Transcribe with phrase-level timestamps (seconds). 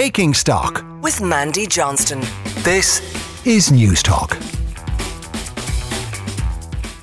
[0.00, 2.20] Taking Stock with Mandy Johnston.
[2.62, 3.02] This
[3.46, 4.32] is News Talk.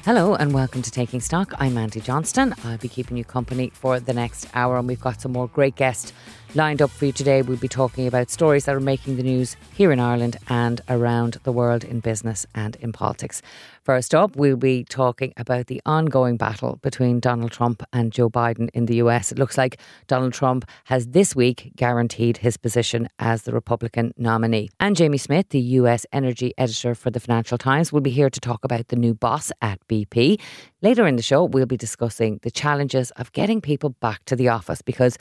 [0.04, 1.54] Hello and welcome to Taking Stock.
[1.60, 2.56] I'm Mandy Johnston.
[2.66, 5.76] I'll be keeping you company for the next hour, and we've got some more great
[5.76, 6.12] guests
[6.58, 7.44] lined up for you today.
[7.44, 11.38] We'll be talking about stories that are making the news here in Ireland and around
[11.44, 13.44] the world in business and in politics.
[13.84, 18.70] First up, we'll be talking about the ongoing battle between Donald Trump and Joe Biden
[18.74, 19.32] in the US.
[19.32, 24.70] It looks like Donald Trump has this week guaranteed his position as the Republican nominee.
[24.80, 28.40] And Jamie Smith, the US energy editor for the Financial Times, will be here to
[28.40, 30.42] talk about the new boss at BP.
[30.82, 34.50] Later in the show, we'll be discussing the challenges of getting people back to the
[34.50, 35.20] office because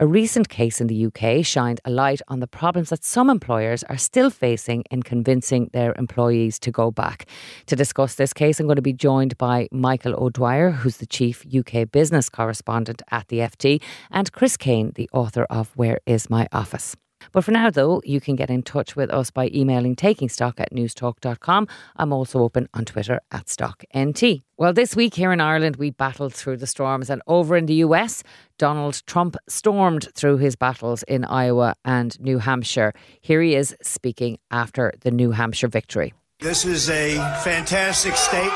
[0.00, 3.82] a recent case in the UK shined a light on the problems that some employers
[3.84, 7.26] are still facing in convincing their employees to go back.
[7.66, 11.44] To discuss this case, I'm going to be joined by Michael O'Dwyer, who's the chief
[11.52, 16.46] UK business correspondent at the FT, and Chris Kane, the author of Where Is My
[16.52, 16.94] Office?
[17.32, 20.72] But for now, though, you can get in touch with us by emailing takingstock at
[20.72, 21.68] newstalk.com.
[21.96, 24.42] I'm also open on Twitter at StockNT.
[24.56, 27.74] Well, this week here in Ireland, we battled through the storms, and over in the
[27.74, 28.22] US,
[28.58, 32.92] Donald Trump stormed through his battles in Iowa and New Hampshire.
[33.20, 36.12] Here he is speaking after the New Hampshire victory.
[36.40, 38.52] This is a fantastic state.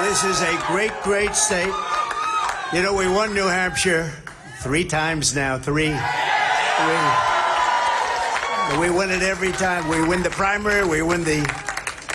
[0.00, 1.72] This is a great, great state.
[2.72, 4.10] You know, we won New Hampshire
[4.60, 5.58] three times now.
[5.58, 5.88] Three.
[5.88, 7.35] three.
[8.80, 9.88] We win it every time.
[9.88, 11.40] We win the primary, we win the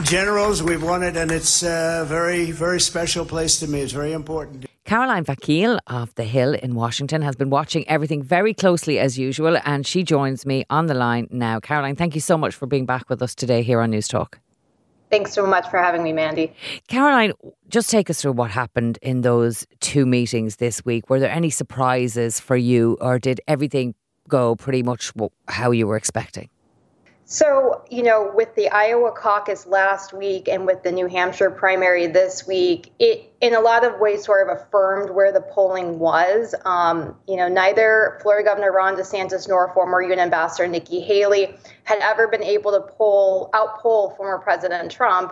[0.04, 3.82] generals, we've won it, and it's a very, very special place to me.
[3.82, 4.66] It's very important.
[4.86, 9.58] Caroline Vakil of The Hill in Washington has been watching everything very closely as usual,
[9.64, 11.60] and she joins me on the line now.
[11.60, 14.40] Caroline, thank you so much for being back with us today here on News Talk.
[15.10, 16.54] Thanks so much for having me, Mandy.
[16.88, 17.34] Caroline,
[17.70, 21.10] just take us through what happened in those two meetings this week.
[21.10, 23.96] Were there any surprises for you, or did everything
[24.28, 25.12] go pretty much
[25.48, 26.50] how you were expecting?
[27.32, 32.08] So, you know, with the Iowa caucus last week and with the New Hampshire primary
[32.08, 36.54] this week, it in a lot of ways sort of affirmed where the polling was.
[36.66, 41.56] Um, you know, neither Florida Governor Ron DeSantis nor former UN Ambassador Nikki Haley
[41.86, 45.32] had ever been able to poll outpoll former President Trump.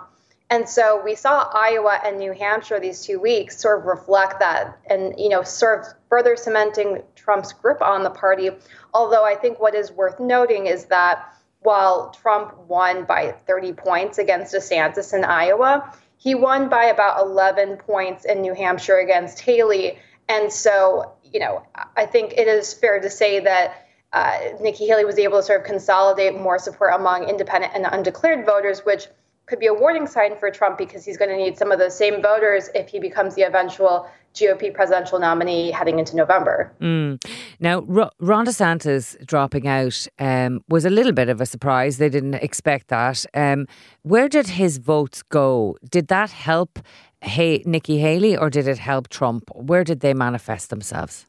[0.49, 4.79] And so we saw Iowa and New Hampshire these two weeks sort of reflect that
[4.87, 8.49] and, you know, sort of further cementing Trump's grip on the party.
[8.93, 14.17] Although I think what is worth noting is that while Trump won by 30 points
[14.17, 19.99] against DeSantis in Iowa, he won by about 11 points in New Hampshire against Haley.
[20.27, 21.63] And so, you know,
[21.95, 25.61] I think it is fair to say that uh, Nikki Haley was able to sort
[25.61, 29.07] of consolidate more support among independent and undeclared voters, which
[29.49, 31.97] could be a warning sign for Trump because he's going to need some of those
[31.97, 36.71] same voters if he becomes the eventual GOP presidential nominee heading into November.
[36.79, 37.19] Mm.
[37.59, 41.97] Now, Ron DeSantis dropping out um, was a little bit of a surprise.
[41.97, 43.25] They didn't expect that.
[43.33, 43.65] Um,
[44.03, 45.77] where did his votes go?
[45.89, 46.79] Did that help
[47.21, 49.49] hey, Nikki Haley or did it help Trump?
[49.53, 51.25] Where did they manifest themselves?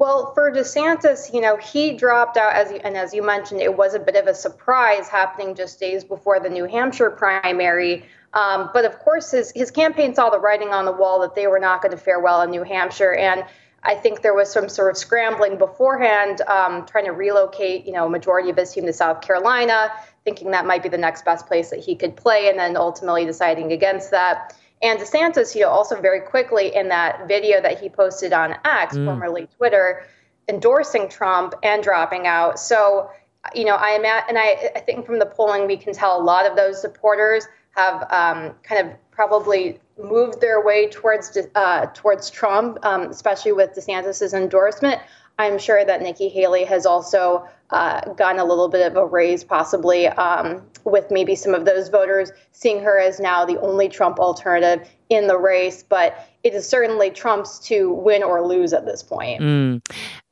[0.00, 3.92] Well, for DeSantis, you know, he dropped out as and as you mentioned, it was
[3.92, 8.06] a bit of a surprise happening just days before the New Hampshire primary.
[8.32, 11.48] Um, but of course, his his campaign saw the writing on the wall that they
[11.48, 13.44] were not going to fare well in New Hampshire, and
[13.82, 18.06] I think there was some sort of scrambling beforehand, um, trying to relocate, you know,
[18.06, 19.92] a majority of his team to South Carolina,
[20.24, 23.26] thinking that might be the next best place that he could play, and then ultimately
[23.26, 24.56] deciding against that.
[24.82, 28.96] And DeSantis, you know, also very quickly in that video that he posted on X,
[28.96, 29.04] mm.
[29.04, 30.06] formerly Twitter,
[30.48, 32.58] endorsing Trump and dropping out.
[32.58, 33.10] So,
[33.54, 36.20] you know, I am at, and I, I think from the polling we can tell
[36.20, 37.46] a lot of those supporters
[37.76, 43.74] have um, kind of probably moved their way towards uh, towards Trump, um, especially with
[43.74, 45.00] DeSantis's endorsement.
[45.38, 49.44] I'm sure that Nikki Haley has also uh, gotten a little bit of a raise,
[49.44, 54.18] possibly um, with maybe some of those voters seeing her as now the only Trump
[54.18, 55.82] alternative in the race.
[55.82, 59.40] But it is certainly Trump's to win or lose at this point.
[59.40, 59.80] Mm.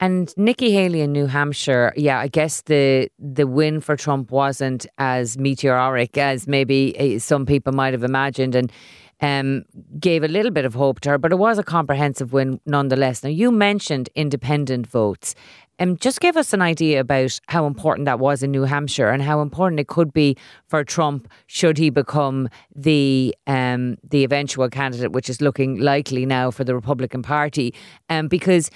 [0.01, 4.87] And Nikki Haley in New Hampshire, yeah, I guess the the win for Trump wasn't
[4.99, 8.73] as meteoric as maybe eh, some people might have imagined, and
[9.21, 9.65] um,
[9.99, 13.23] gave a little bit of hope to her, but it was a comprehensive win nonetheless.
[13.23, 15.35] Now, you mentioned independent votes.
[15.81, 19.23] Um, just give us an idea about how important that was in New Hampshire and
[19.23, 20.37] how important it could be
[20.67, 26.51] for Trump should he become the um, the eventual candidate, which is looking likely now
[26.51, 27.75] for the Republican Party.
[28.09, 28.71] Um, because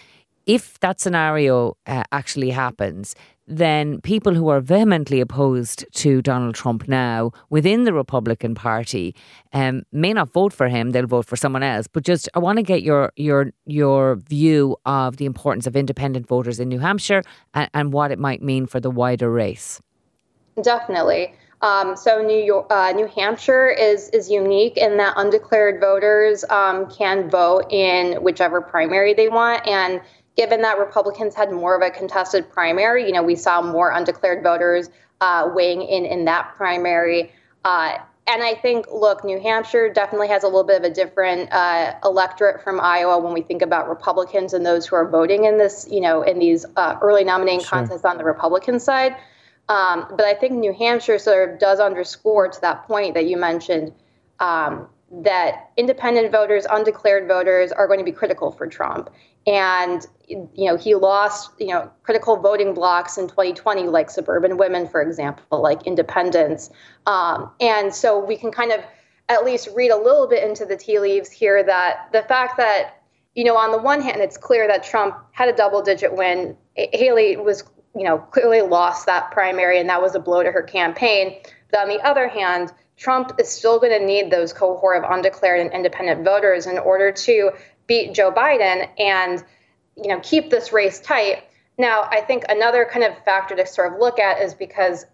[0.46, 3.14] if that scenario uh, actually happens,
[3.56, 9.14] then people who are vehemently opposed to Donald Trump now within the Republican Party
[9.52, 11.86] um, may not vote for him; they'll vote for someone else.
[11.86, 16.26] But just, I want to get your your your view of the importance of independent
[16.26, 17.22] voters in New Hampshire
[17.54, 19.80] and, and what it might mean for the wider race.
[20.62, 21.34] Definitely.
[21.62, 26.90] Um, so New York, uh, New Hampshire is is unique in that undeclared voters um,
[26.90, 30.00] can vote in whichever primary they want, and
[30.36, 34.42] given that Republicans had more of a contested primary, you know, we saw more undeclared
[34.42, 34.88] voters
[35.20, 37.32] uh, weighing in in that primary.
[37.64, 41.52] Uh, and I think, look, New Hampshire definitely has a little bit of a different
[41.52, 45.58] uh, electorate from Iowa when we think about Republicans and those who are voting in
[45.58, 47.70] this, you know, in these uh, early nominating sure.
[47.70, 49.16] contests on the Republican side.
[49.68, 53.36] Um, but I think New Hampshire sort of does underscore to that point that you
[53.36, 53.92] mentioned
[54.38, 59.10] um, that independent voters, undeclared voters are going to be critical for Trump.
[59.46, 64.88] And, you know, he lost, you know, critical voting blocks in 2020, like suburban women,
[64.88, 66.70] for example, like independents.
[67.06, 68.80] Um, and so we can kind of
[69.28, 73.02] at least read a little bit into the tea leaves here that the fact that,
[73.34, 76.56] you know, on the one hand, it's clear that Trump had a double digit win.
[76.76, 80.62] Haley was you know, clearly lost that primary, and that was a blow to her
[80.62, 81.40] campaign.
[81.70, 85.60] But on the other hand, Trump is still going to need those cohort of undeclared
[85.60, 87.50] and independent voters in order to
[87.86, 89.44] beat Joe Biden and,
[89.96, 91.44] you know, keep this race tight.
[91.78, 95.06] Now, I think another kind of factor to sort of look at is because,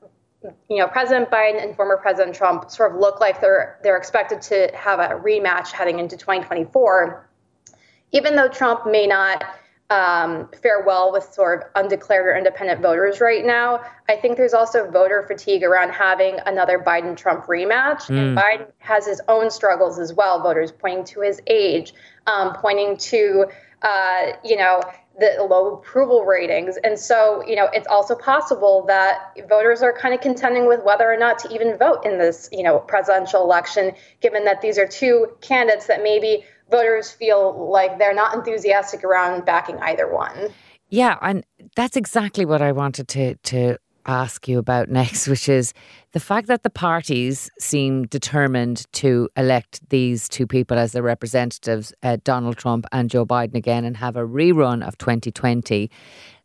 [0.68, 4.42] you know, President Biden and former President Trump sort of look like they're they're expected
[4.42, 7.28] to have a rematch heading into 2024.
[8.12, 9.44] Even though Trump may not
[9.90, 13.80] um, fare well with sort of undeclared or independent voters right now.
[14.08, 18.06] I think there's also voter fatigue around having another Biden Trump rematch.
[18.08, 18.18] Mm.
[18.18, 21.94] And Biden has his own struggles as well, voters pointing to his age,
[22.28, 23.46] um, pointing to,
[23.82, 24.80] uh, you know,
[25.18, 26.76] the low approval ratings.
[26.76, 31.10] And so, you know, it's also possible that voters are kind of contending with whether
[31.10, 34.86] or not to even vote in this, you know, presidential election, given that these are
[34.86, 40.50] two candidates that maybe voters feel like they're not enthusiastic around backing either one.
[40.88, 41.44] Yeah, and
[41.74, 45.74] that's exactly what I wanted to to ask you about next, which is
[46.12, 51.92] the fact that the parties seem determined to elect these two people as their representatives,
[52.02, 55.90] uh, Donald Trump and Joe Biden again, and have a rerun of 2020.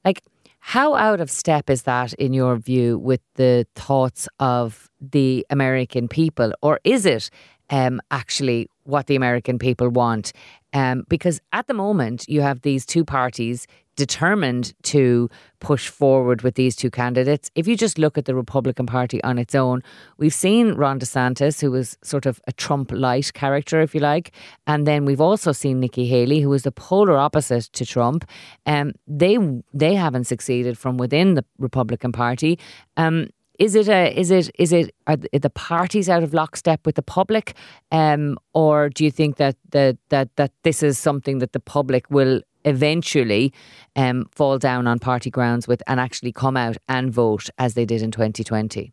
[0.03, 0.21] Like,
[0.59, 6.07] how out of step is that, in your view, with the thoughts of the American
[6.07, 6.53] people?
[6.61, 7.29] Or is it
[7.69, 10.31] um, actually what the American people want.
[10.73, 15.29] Um, because at the moment, you have these two parties determined to
[15.59, 17.49] push forward with these two candidates.
[17.55, 19.81] If you just look at the Republican Party on its own,
[20.17, 24.31] we've seen Ron DeSantis, who was sort of a Trump light character, if you like.
[24.67, 28.25] And then we've also seen Nikki Haley, who is the polar opposite to Trump.
[28.65, 29.37] Um, they
[29.73, 32.59] they haven't succeeded from within the Republican Party.
[32.97, 33.29] Um,
[33.59, 37.03] is it a is it is it are the parties out of lockstep with the
[37.03, 37.53] public,
[37.91, 42.09] um, or do you think that that that that this is something that the public
[42.09, 43.53] will eventually
[43.95, 47.85] um, fall down on party grounds with and actually come out and vote as they
[47.85, 48.91] did in 2020?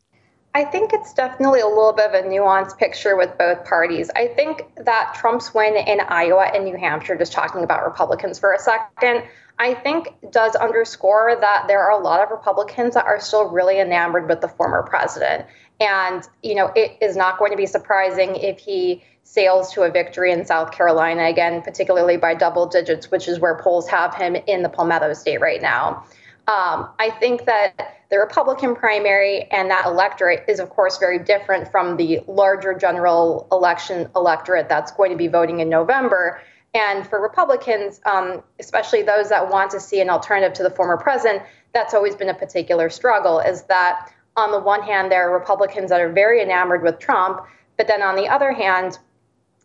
[0.53, 4.11] I think it's definitely a little bit of a nuanced picture with both parties.
[4.17, 8.53] I think that Trump's win in Iowa and New Hampshire, just talking about Republicans for
[8.53, 9.23] a second,
[9.61, 13.79] I think does underscore that there are a lot of Republicans that are still really
[13.79, 15.47] enamored with the former president.
[15.81, 19.91] And, you know, it is not going to be surprising if he sails to a
[19.91, 24.37] victory in South Carolina again, particularly by double digits, which is where polls have him
[24.47, 26.05] in the Palmetto state right now.
[26.49, 31.71] Um, I think that the Republican primary and that electorate is, of course, very different
[31.71, 36.41] from the larger general election electorate that's going to be voting in November.
[36.75, 40.97] And for Republicans, um, especially those that want to see an alternative to the former
[40.97, 43.39] president, that's always been a particular struggle.
[43.39, 47.41] Is that on the one hand, there are Republicans that are very enamored with Trump,
[47.77, 48.99] but then on the other hand,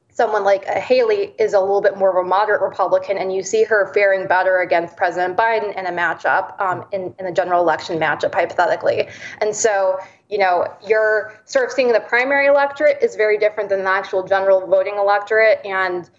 [0.09, 3.63] someone like Haley is a little bit more of a moderate Republican, and you see
[3.65, 7.99] her faring better against President Biden in a matchup, um, in, in the general election
[7.99, 9.09] matchup, hypothetically.
[9.41, 9.97] And so,
[10.29, 14.23] you know, you're sort of seeing the primary electorate is very different than the actual
[14.25, 15.59] general voting electorate.
[15.65, 16.09] And,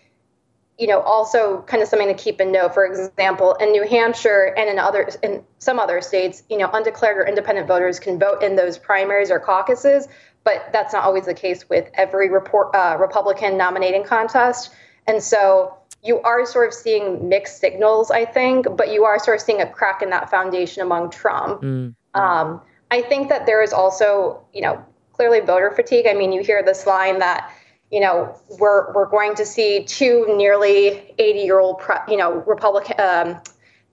[0.79, 2.75] you know, also kind of something to keep in note.
[2.75, 7.17] For example, in New Hampshire and in other in some other states, you know, undeclared
[7.17, 10.07] or independent voters can vote in those primaries or caucuses,
[10.45, 14.71] but that's not always the case with every report, uh, Republican nominating contest.
[15.07, 19.39] And so you are sort of seeing mixed signals, I think, but you are sort
[19.39, 21.63] of seeing a crack in that foundation among Trump.
[21.63, 21.95] Mm.
[22.15, 26.07] Um, I think that there is also, you know, clearly voter fatigue.
[26.07, 27.51] I mean, you hear this line that,
[27.91, 33.01] you know, we're we're going to see two nearly 80 year old, you know, Republican.
[33.01, 33.41] Um,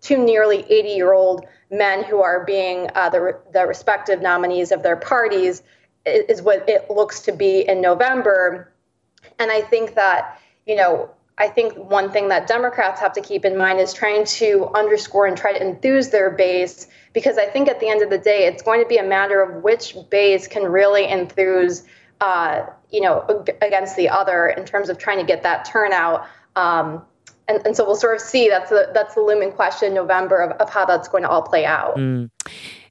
[0.04, 4.84] two nearly 80 year old men who are being uh, the, the respective nominees of
[4.84, 5.64] their parties
[6.06, 8.72] is, what it looks to be in November.
[9.40, 13.44] And I think that, you know, I think one thing that Democrats have to keep
[13.44, 17.68] in mind is trying to underscore and try to enthuse their base, because I think
[17.68, 20.48] at the end of the day, it's going to be a matter of which base
[20.48, 21.84] can really enthuse,
[22.22, 26.26] uh, you know, against the other in terms of trying to get that turnout.
[26.56, 27.02] Um,
[27.48, 30.52] and, and so we'll sort of see that's the that's the looming question November of,
[30.62, 31.98] of how that's going to all play out.
[31.98, 32.30] Mm.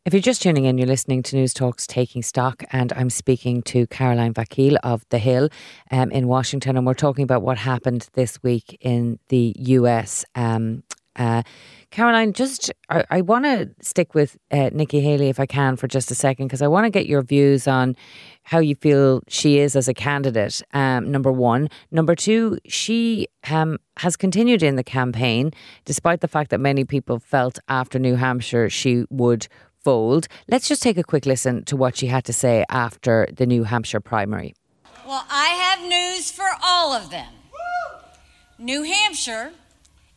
[0.05, 3.63] If you're just tuning in, you're listening to News Talks Taking Stock, and I'm speaking
[3.63, 5.49] to Caroline Vakil of The Hill
[5.93, 10.25] um, in Washington, and we're talking about what happened this week in the US.
[10.35, 10.83] Um,
[11.15, 11.45] uh,
[11.93, 15.87] Caroline, just I, I want to stick with uh, Nikki Haley if I can for
[15.87, 17.97] just a second because I want to get your views on
[18.45, 20.63] how you feel she is as a candidate.
[20.73, 25.53] Um, number one, number two, she um, has continued in the campaign
[25.85, 29.47] despite the fact that many people felt after New Hampshire she would
[29.85, 30.29] fold.
[30.49, 33.65] Let's just take a quick listen to what she had to say after the New
[33.65, 34.55] Hampshire primary.
[35.07, 37.35] Well, I have news for all of them.
[38.59, 39.53] New Hampshire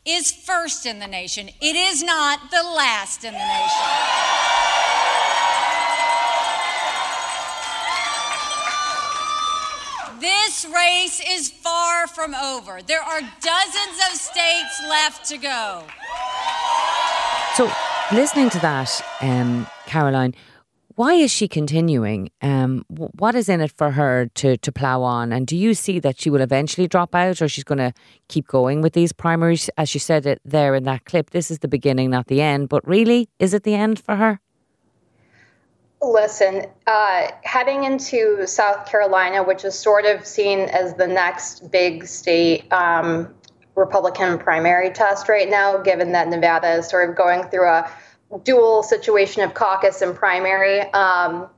[0.06, 1.48] is first in the nation.
[1.60, 4.36] It is not the last in the nation.
[10.20, 12.80] This race is far from over.
[12.82, 15.84] There are dozens of states left to go.
[17.54, 17.70] So,
[18.12, 20.34] listening to that, um, Caroline,
[20.96, 22.30] why is she continuing?
[22.40, 25.32] Um, what is in it for her to to plough on?
[25.32, 27.92] And do you see that she will eventually drop out, or she's going to
[28.28, 29.70] keep going with these primaries?
[29.76, 32.70] As you said it there in that clip, this is the beginning, not the end.
[32.70, 34.40] But really, is it the end for her?
[36.02, 42.06] Listen, uh, heading into South Carolina, which is sort of seen as the next big
[42.06, 43.34] state um,
[43.74, 47.90] Republican primary test right now, given that Nevada is sort of going through a
[48.44, 50.80] dual situation of caucus and primary.
[50.92, 51.48] Um,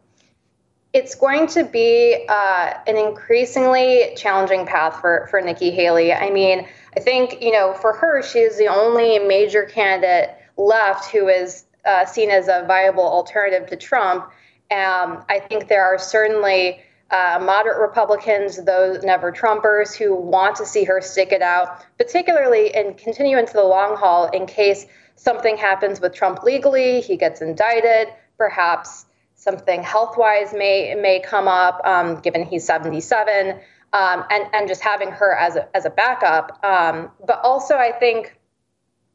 [0.93, 6.13] it's going to be uh, an increasingly challenging path for, for Nikki Haley.
[6.13, 11.11] I mean, I think, you know, for her, she is the only major candidate left
[11.11, 14.25] who is uh, seen as a viable alternative to Trump.
[14.71, 20.67] Um, I think there are certainly uh, moderate Republicans, those never Trumpers, who want to
[20.67, 24.87] see her stick it out, particularly and continue into the long haul in case
[25.19, 31.49] something happens with Trump legally, he gets indicted, perhaps something health wise may may come
[31.49, 33.59] up, um, given he's 77,
[33.93, 36.65] um, and and just having her as a as a backup.
[36.65, 38.39] Um, but also, I think,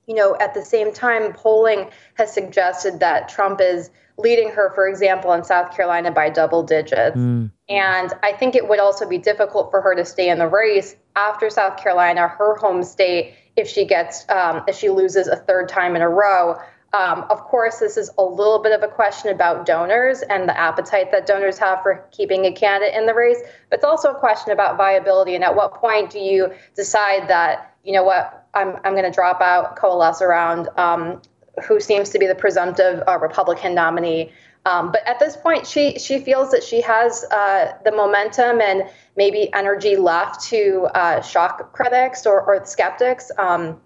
[0.08, 4.88] you know, at the same time, polling has suggested that Trump is leading her, for
[4.88, 7.18] example, in South Carolina by double digits.
[7.18, 7.52] Mm.
[7.70, 10.96] And I think it would also be difficult for her to stay in the race
[11.16, 15.70] after South Carolina, her home state, if she gets um, if she loses a third
[15.70, 16.58] time in a row.
[16.94, 20.56] Um, of course, this is a little bit of a question about donors and the
[20.56, 23.40] appetite that donors have for keeping a candidate in the race,
[23.72, 25.34] but it's also a question about viability.
[25.34, 29.12] And at what point do you decide that, you know what, I'm, I'm going to
[29.12, 31.20] drop out, coalesce around um,
[31.68, 34.32] who seems to be the presumptive uh, Republican nominee?
[34.65, 38.89] Um, but at this point, she she feels that she has uh, the momentum and
[39.17, 43.29] maybe energy left to uh, shock critics or, or skeptics.
[43.38, 43.82] Um,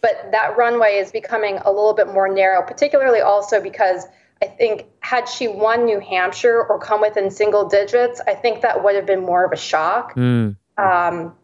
[0.00, 4.06] but that runway is becoming a little bit more narrow, particularly also because
[4.42, 8.82] I think had she won New Hampshire or come within single digits, I think that
[8.84, 10.14] would have been more of a shock.
[10.14, 10.56] Mm.
[10.76, 11.34] Um,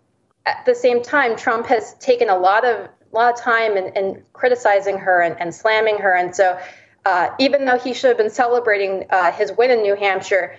[0.45, 3.93] at the same time, Trump has taken a lot of a lot of time in,
[3.97, 6.59] in criticizing her and, and slamming her, and so
[7.05, 10.57] uh, even though he should have been celebrating uh, his win in New Hampshire,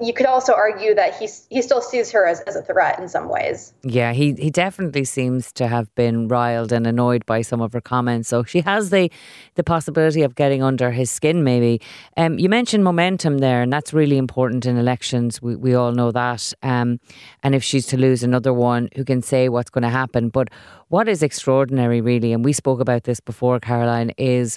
[0.00, 3.08] you could also argue that he he still sees her as, as a threat in
[3.08, 3.72] some ways.
[3.82, 7.80] Yeah, he he definitely seems to have been riled and annoyed by some of her
[7.80, 8.28] comments.
[8.28, 9.10] So she has the
[9.56, 11.42] the possibility of getting under his skin.
[11.42, 11.80] Maybe.
[12.16, 15.42] Um, you mentioned momentum there, and that's really important in elections.
[15.42, 16.52] We we all know that.
[16.62, 17.00] Um,
[17.42, 20.28] and if she's to lose another one, who can say what's going to happen?
[20.28, 20.48] But
[20.86, 24.56] what is extraordinary, really, and we spoke about this before, Caroline, is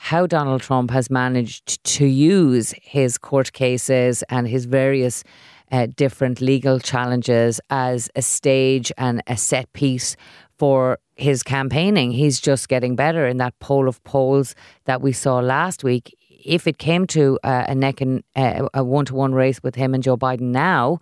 [0.00, 5.24] how Donald Trump has managed to use his court cases and his various
[5.72, 10.16] uh, different legal challenges as a stage and a set piece
[10.56, 12.12] for his campaigning.
[12.12, 16.16] He's just getting better in that poll of polls that we saw last week.
[16.30, 19.74] If it came to uh, a neck and uh, a one to one race with
[19.74, 21.00] him and Joe Biden now,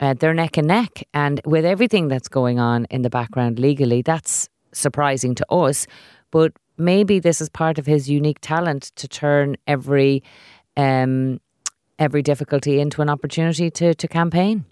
[0.00, 1.04] uh, they're neck and neck.
[1.14, 5.86] And with everything that's going on in the background legally, that's surprising to us.
[6.32, 10.22] But maybe this is part of his unique talent to turn every
[10.76, 11.40] um,
[11.98, 14.64] every difficulty into an opportunity to, to campaign.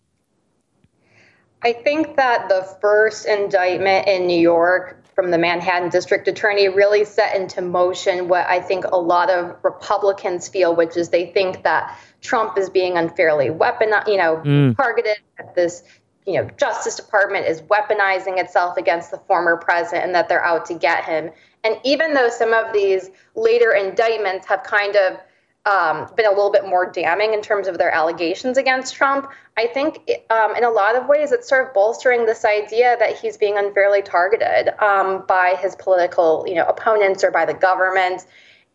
[1.63, 7.05] I think that the first indictment in New York from the Manhattan District Attorney really
[7.05, 11.63] set into motion what I think a lot of Republicans feel, which is they think
[11.63, 14.77] that Trump is being unfairly weaponized, you know, mm.
[14.77, 15.19] targeted.
[15.39, 15.85] That this,
[16.27, 20.67] you know, Justice Department is weaponizing itself against the former president, and that they're out
[20.67, 21.31] to get him.
[21.65, 25.19] And even though some of these later indictments have kind of
[25.65, 29.31] um, been a little bit more damning in terms of their allegations against Trump.
[29.57, 33.19] I think um, in a lot of ways it's sort of bolstering this idea that
[33.19, 38.27] he's being unfairly targeted um, by his political, you know, opponents or by the government.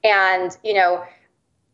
[0.03, 1.03] And you know,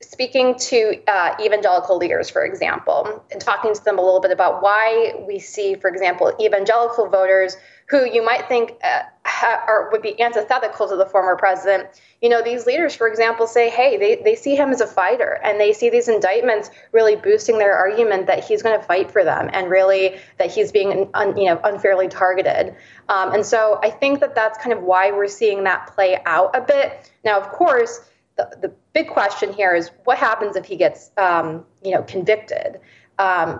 [0.01, 4.63] speaking to uh, evangelical leaders, for example, and talking to them a little bit about
[4.63, 7.55] why we see, for example, evangelical voters
[7.87, 11.87] who you might think uh, ha- or would be antithetical to the former president.
[12.21, 15.39] You know, these leaders, for example, say, hey, they, they see him as a fighter
[15.43, 19.23] and they see these indictments really boosting their argument that he's going to fight for
[19.23, 22.75] them and really that he's being, un, you know, unfairly targeted.
[23.09, 26.55] Um, and so I think that that's kind of why we're seeing that play out
[26.55, 27.11] a bit.
[27.25, 28.01] Now, of course,
[28.37, 32.79] the, the big question here is what happens if he gets, um, you know, convicted?
[33.19, 33.59] Um,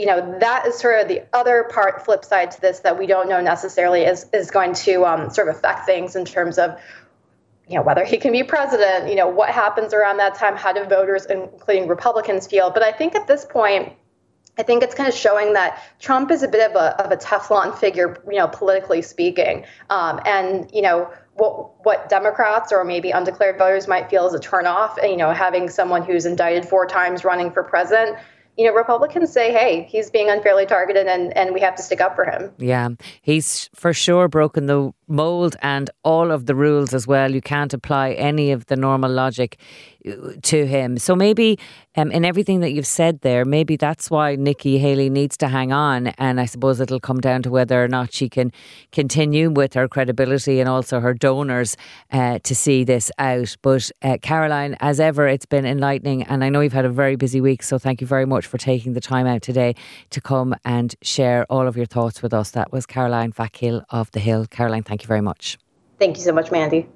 [0.00, 3.06] you know that is sort of the other part flip side to this that we
[3.06, 6.80] don't know necessarily is is going to um, sort of affect things in terms of
[7.68, 10.72] you know whether he can be president you know what happens around that time how
[10.72, 13.92] do voters including republicans feel but i think at this point
[14.58, 17.16] I think it's kind of showing that Trump is a bit of a, of a
[17.16, 19.64] Teflon figure, you know, politically speaking.
[19.88, 24.38] Um, and, you know, what, what Democrats or maybe undeclared voters might feel is a
[24.38, 28.18] turnoff, you know, having someone who's indicted four times running for president
[28.60, 32.02] you know, Republicans say, hey, he's being unfairly targeted and, and we have to stick
[32.02, 32.52] up for him.
[32.58, 32.90] Yeah,
[33.22, 37.30] he's for sure broken the mold and all of the rules as well.
[37.32, 39.58] You can't apply any of the normal logic
[40.42, 40.98] to him.
[40.98, 41.58] So maybe
[41.96, 45.72] um, in everything that you've said there, maybe that's why Nikki Haley needs to hang
[45.72, 46.08] on.
[46.18, 48.52] And I suppose it'll come down to whether or not she can
[48.92, 51.76] continue with her credibility and also her donors
[52.12, 53.56] uh, to see this out.
[53.62, 56.22] But uh, Caroline, as ever, it's been enlightening.
[56.22, 57.62] And I know you've had a very busy week.
[57.62, 59.74] So thank you very much for taking the time out today
[60.10, 62.52] to come and share all of your thoughts with us.
[62.52, 64.46] That was Caroline Vakil of The Hill.
[64.46, 65.58] Caroline, thank you very much.
[65.98, 66.88] Thank you so much, Mandy.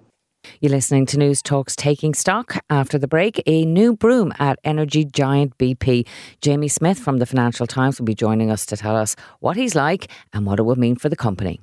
[0.61, 2.63] You're listening to News Talks Taking Stock.
[2.69, 6.07] After the break, a new broom at energy giant BP.
[6.41, 9.75] Jamie Smith from the Financial Times will be joining us to tell us what he's
[9.75, 11.61] like and what it will mean for the company.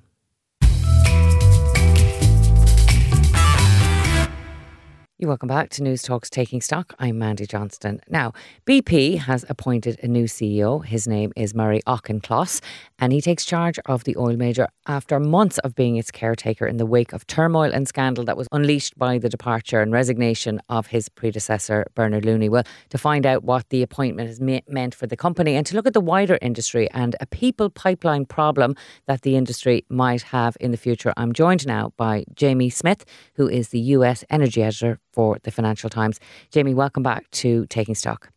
[5.22, 6.96] You're welcome back to News Talks Taking Stock.
[6.98, 8.02] I'm Mandy Johnston.
[8.10, 8.34] Now,
[8.66, 10.84] BP has appointed a new CEO.
[10.84, 12.60] His name is Murray Auchincloss,
[12.98, 16.78] and he takes charge of the oil major after months of being its caretaker in
[16.78, 20.88] the wake of turmoil and scandal that was unleashed by the departure and resignation of
[20.88, 22.50] his predecessor, Bernard Looney.
[22.50, 25.86] Well, to find out what the appointment has meant for the company and to look
[25.86, 30.72] at the wider industry and a people pipeline problem that the industry might have in
[30.72, 33.06] the future, I'm joined now by Jamie Smith,
[33.36, 36.20] who is the US energy editor for the Financial Times.
[36.52, 38.32] Jamie, welcome back to Taking Stock.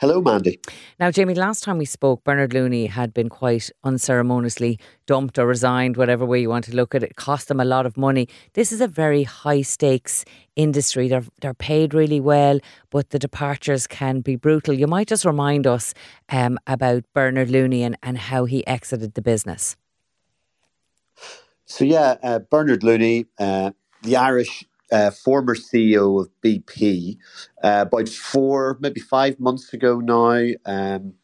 [0.00, 0.60] Hello, Mandy.
[1.00, 5.96] Now, Jamie, last time we spoke, Bernard Looney had been quite unceremoniously dumped or resigned,
[5.96, 7.10] whatever way you want to look at it.
[7.10, 8.28] it cost them a lot of money.
[8.52, 11.08] This is a very high stakes industry.
[11.08, 14.72] They're, they're paid really well, but the departures can be brutal.
[14.72, 15.94] You might just remind us
[16.28, 19.76] um, about Bernard Looney and, and how he exited the business.
[21.64, 27.16] So, yeah, uh, Bernard Looney, uh, the Irish uh, former CEO of BP,
[27.62, 31.14] uh, about four, maybe five months ago now, um,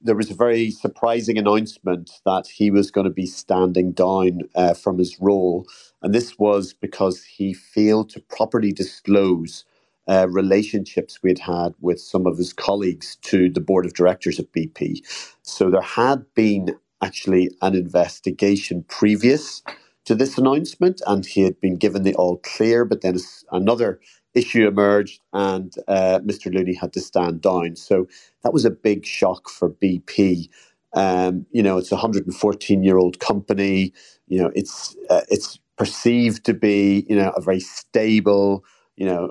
[0.00, 4.74] there was a very surprising announcement that he was going to be standing down uh,
[4.74, 5.66] from his role.
[6.02, 9.64] And this was because he failed to properly disclose
[10.08, 14.52] uh, relationships we'd had with some of his colleagues to the board of directors at
[14.52, 14.98] BP.
[15.42, 19.62] So there had been actually an investigation previous
[20.06, 22.84] to this announcement, and he had been given the all clear.
[22.86, 23.16] But then
[23.52, 24.00] another
[24.34, 26.54] issue emerged, and uh, Mr.
[26.54, 27.76] Looney had to stand down.
[27.76, 28.08] So
[28.44, 30.48] that was a big shock for BP.
[30.94, 33.92] Um, you know, it's a 114 year old company.
[34.28, 38.64] You know, it's uh, it's perceived to be you know a very stable
[38.96, 39.30] you know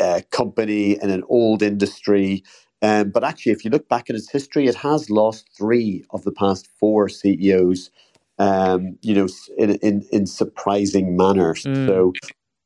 [0.00, 2.44] uh, company in an old industry.
[2.82, 6.24] Um, but actually, if you look back at its history, it has lost three of
[6.24, 7.90] the past four CEOs
[8.38, 11.64] um, you know, in, in, in surprising manners.
[11.64, 11.86] Mm.
[11.86, 12.12] So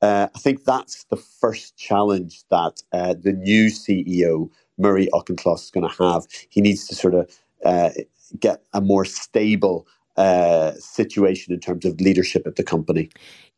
[0.02, 5.70] uh, I think that's the first challenge that uh, the new CEO, Murray Auchincloss, is
[5.70, 6.26] going to have.
[6.48, 7.30] He needs to sort of
[7.64, 7.90] uh,
[8.38, 13.08] get a more stable uh, situation in terms of leadership at the company.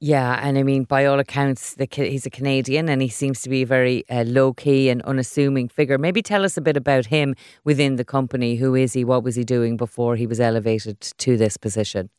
[0.01, 3.49] Yeah, and I mean, by all accounts, the, he's a Canadian and he seems to
[3.49, 5.99] be a very uh, low key and unassuming figure.
[5.99, 8.57] Maybe tell us a bit about him within the company.
[8.57, 9.05] Who is he?
[9.05, 12.11] What was he doing before he was elevated to this position?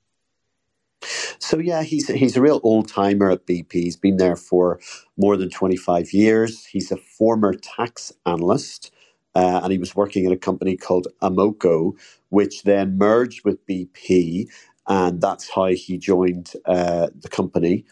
[1.39, 3.74] So yeah, he's he's a real old timer at BP.
[3.74, 4.80] He's been there for
[5.17, 6.65] more than twenty five years.
[6.65, 8.91] He's a former tax analyst,
[9.36, 11.93] uh, and he was working in a company called Amoco,
[12.30, 14.50] which then merged with BP,
[14.88, 17.86] and that's how he joined uh, the company.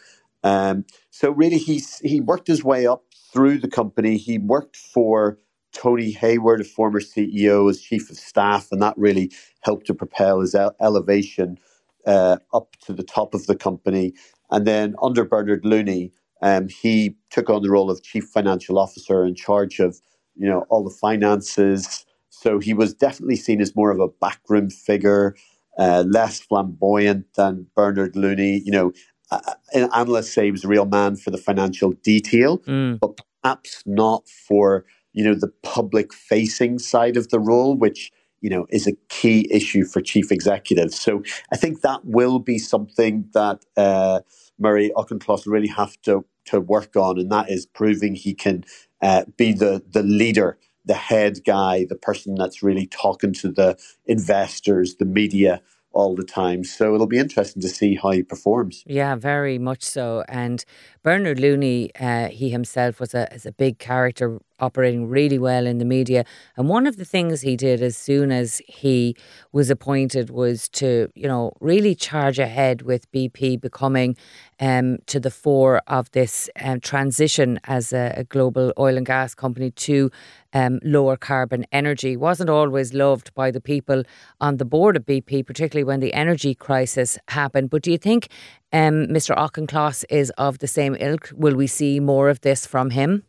[0.44, 4.18] Um, so really, he's he worked his way up through the company.
[4.18, 5.38] He worked for
[5.74, 10.40] Tony Hayward, a former CEO, as chief of staff, and that really helped to propel
[10.40, 11.58] his ele- elevation
[12.06, 14.14] uh, up to the top of the company.
[14.50, 19.24] And then under Bernard Looney, um, he took on the role of chief financial officer
[19.26, 20.00] in charge of
[20.36, 22.04] you know all the finances.
[22.30, 25.36] So he was definitely seen as more of a backroom figure,
[25.78, 28.60] uh, less flamboyant than Bernard Looney.
[28.64, 28.92] You know,
[29.30, 29.54] uh,
[29.92, 32.98] analysts say he was a real man for the financial detail, mm.
[33.00, 38.50] but perhaps not for you know the public facing side of the role, which you
[38.50, 41.00] know is a key issue for chief executives.
[41.00, 44.20] So I think that will be something that uh,
[44.58, 48.64] Murray Auchincloss really have to to work on, and that is proving he can
[49.04, 53.78] uh, be the the leader, the head guy, the person that's really talking to the
[54.06, 55.60] investors, the media,
[55.92, 56.64] all the time.
[56.64, 58.82] So it'll be interesting to see how he performs.
[58.86, 60.24] Yeah, very much so.
[60.28, 60.64] And
[61.02, 65.84] Bernard Looney, uh, he himself was a, a big character operating really well in the
[65.84, 66.24] media.
[66.56, 69.16] And one of the things he did as soon as he
[69.52, 74.16] was appointed was to, you know, really charge ahead with BP becoming
[74.60, 79.34] um, to the fore of this um, transition as a, a, global oil and gas
[79.34, 80.10] company to
[80.52, 82.16] um, lower carbon energy.
[82.16, 84.04] Wasn't always loved by the people
[84.40, 87.70] on the board of BP, particularly when the energy crisis happened.
[87.70, 88.28] But do you think
[88.72, 89.36] um, Mr.
[89.36, 91.32] Auchincloss is of the same ilk?
[91.34, 93.24] Will we see more of this from him?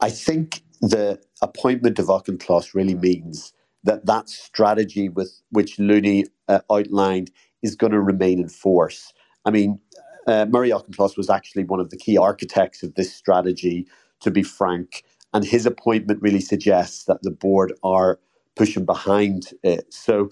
[0.00, 3.52] I think the appointment of Auchincloss really means
[3.84, 7.30] that that strategy with which Looney uh, outlined
[7.62, 9.12] is going to remain in force.
[9.44, 9.78] I mean,
[10.26, 13.86] uh, Murray Auchincloss was actually one of the key architects of this strategy,
[14.20, 18.18] to be frank, and his appointment really suggests that the board are
[18.56, 19.92] pushing behind it.
[19.92, 20.30] So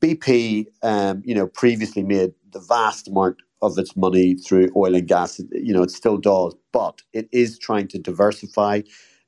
[0.00, 3.36] BP, um, you know, previously made the vast amount
[3.72, 5.40] of its money through oil and gas.
[5.52, 8.82] You know, it still does, but it is trying to diversify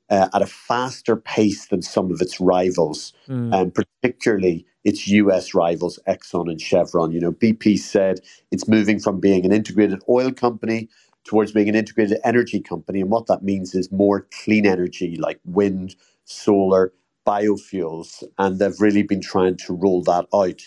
[0.09, 3.53] uh, at a faster pace than some of its rivals, mm.
[3.53, 7.11] and particularly its US rivals, Exxon and Chevron.
[7.11, 8.19] You know, BP said
[8.51, 10.89] it's moving from being an integrated oil company
[11.25, 13.01] towards being an integrated energy company.
[13.01, 16.93] And what that means is more clean energy like wind, solar,
[17.27, 18.23] biofuels.
[18.37, 20.61] And they've really been trying to roll that out.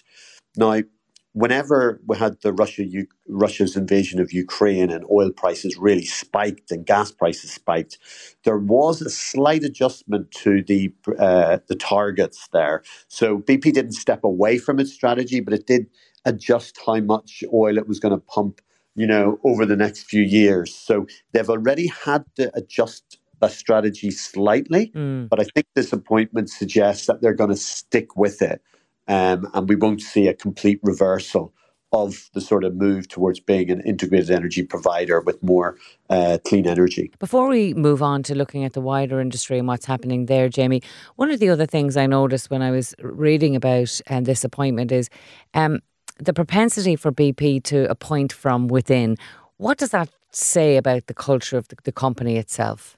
[0.56, 0.82] Now,
[1.32, 6.70] whenever we had the Russia U- Russia's invasion of Ukraine and oil prices really spiked
[6.70, 7.98] and gas prices spiked,
[8.44, 12.82] there was a slight adjustment to the uh, the targets there.
[13.08, 15.86] So BP didn't step away from its strategy, but it did
[16.24, 18.60] adjust how much oil it was going to pump,
[18.94, 20.74] you know, over the next few years.
[20.74, 25.26] So they've already had to adjust a strategy slightly, mm.
[25.28, 28.60] but I think this appointment suggests that they're going to stick with it
[29.10, 31.52] um, and we won't see a complete reversal
[31.92, 35.76] of the sort of move towards being an integrated energy provider with more
[36.08, 37.10] uh, clean energy.
[37.18, 40.82] Before we move on to looking at the wider industry and what's happening there, Jamie,
[41.16, 44.92] one of the other things I noticed when I was reading about um, this appointment
[44.92, 45.10] is
[45.54, 45.80] um,
[46.18, 49.16] the propensity for BP to appoint from within.
[49.56, 52.96] What does that say about the culture of the, the company itself?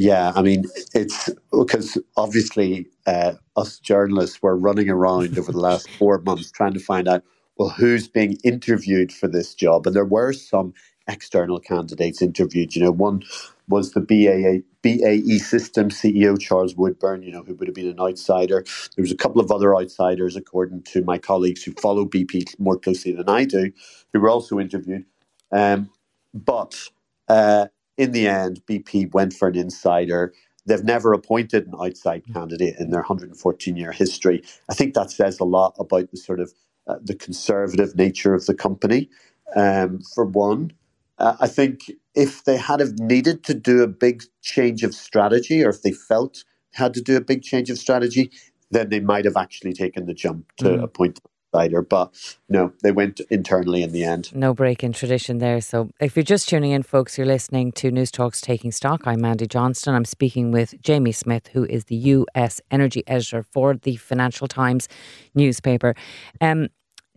[0.00, 5.90] Yeah, I mean, it's because obviously uh, us journalists were running around over the last
[6.00, 7.24] four months trying to find out,
[7.58, 9.86] well, who's being interviewed for this job.
[9.86, 10.74] And there were some
[11.08, 12.76] external candidates interviewed.
[12.76, 13.22] You know, one
[13.68, 18.00] was the BAA, BAE System CEO, Charles Woodburn, you know, who would have been an
[18.00, 18.64] outsider.
[18.96, 22.80] There was a couple of other outsiders, according to my colleagues who follow BP more
[22.80, 23.72] closely than I do,
[24.12, 25.06] who were also interviewed.
[25.52, 25.92] Um,
[26.34, 26.88] but
[27.28, 27.68] uh,
[28.00, 30.32] in the end, BP went for an insider.
[30.64, 34.42] They've never appointed an outside candidate in their 114 year history.
[34.70, 36.54] I think that says a lot about the sort of
[36.86, 39.10] uh, the conservative nature of the company.
[39.54, 40.72] Um, for one,
[41.18, 45.62] uh, I think if they had have needed to do a big change of strategy,
[45.62, 48.30] or if they felt had to do a big change of strategy,
[48.70, 50.82] then they might have actually taken the jump to mm.
[50.82, 51.20] appoint
[51.52, 52.10] But
[52.48, 54.34] no, they went internally in the end.
[54.34, 55.60] No break in tradition there.
[55.60, 59.06] So if you're just tuning in, folks, you're listening to News Talks Taking Stock.
[59.06, 59.94] I'm Mandy Johnston.
[59.94, 64.88] I'm speaking with Jamie Smith, who is the US energy editor for the Financial Times
[65.34, 65.94] newspaper.
[66.40, 66.68] Um,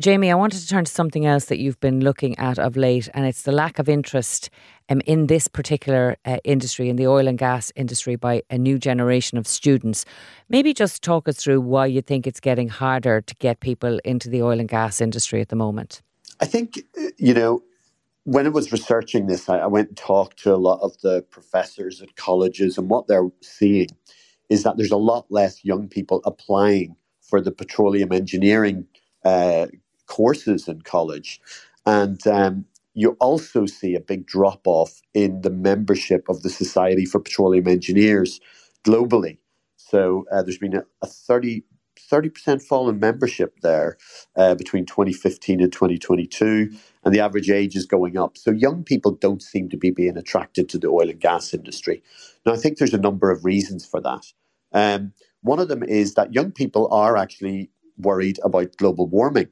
[0.04, 3.08] Jamie, I wanted to turn to something else that you've been looking at of late,
[3.13, 4.50] and it's the lack of interest
[4.89, 8.78] um, in this particular uh, industry, in the oil and gas industry, by a new
[8.78, 10.04] generation of students.
[10.50, 14.28] Maybe just talk us through why you think it's getting harder to get people into
[14.28, 16.02] the oil and gas industry at the moment.
[16.42, 16.82] I think,
[17.18, 17.63] you know,
[18.26, 21.22] when I was researching this, I, I went and talked to a lot of the
[21.32, 23.88] professors at colleges, and what they're seeing
[24.50, 28.86] is that there's a lot less young people applying for the petroleum engineering
[29.24, 29.68] uh,
[30.08, 31.42] courses in college.
[31.86, 37.06] And um, you also see a big drop off in the membership of the Society
[37.06, 38.39] for Petroleum Engineers
[38.86, 39.38] globally.
[39.78, 41.63] So uh, there's been a, a 30
[42.30, 43.98] percent fall in membership there
[44.38, 46.72] uh, between 2015 and 2022,
[47.06, 48.38] and the average age is going up.
[48.38, 52.04] So young people don't seem to be being attracted to the oil and gas industry.
[52.46, 54.26] Now, I think there's a number of reasons for that.
[54.74, 55.13] Um,
[55.44, 59.50] one of them is that young people are actually worried about global warming.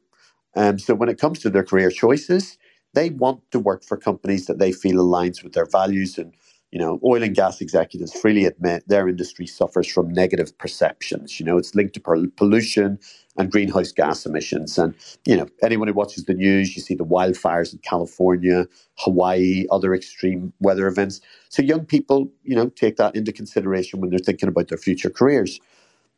[0.55, 2.57] Um, so when it comes to their career choices,
[2.93, 6.17] they want to work for companies that they feel aligns with their values.
[6.17, 6.33] And
[6.71, 11.39] you know, oil and gas executives freely admit their industry suffers from negative perceptions.
[11.39, 12.01] You know, it's linked to
[12.37, 12.99] pollution
[13.37, 14.77] and greenhouse gas emissions.
[14.77, 18.67] And you know, anyone who watches the news, you see the wildfires in California,
[18.99, 21.21] Hawaii, other extreme weather events.
[21.49, 25.09] So young people, you know, take that into consideration when they're thinking about their future
[25.09, 25.59] careers.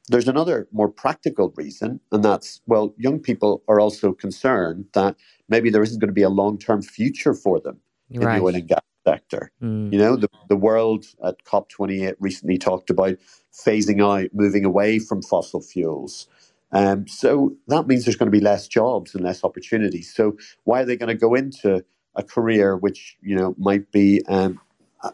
[0.09, 5.15] There's another more practical reason, and that's well, young people are also concerned that
[5.47, 7.79] maybe there isn't going to be a long term future for them
[8.13, 8.35] right.
[8.35, 9.51] in the oil and gas sector.
[9.61, 9.91] Mm.
[9.91, 13.17] You know, the, the world at COP28 recently talked about
[13.53, 16.27] phasing out, moving away from fossil fuels.
[16.71, 20.13] Um, so that means there's going to be less jobs and less opportunities.
[20.13, 21.85] So why are they going to go into
[22.15, 24.59] a career which you know might be um,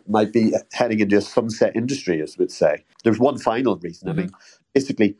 [0.07, 2.85] might be heading into a sunset industry, as we'd say?
[3.03, 4.07] There's one final reason.
[4.07, 4.19] Mm-hmm.
[4.19, 4.31] I mean,
[4.73, 5.15] basically,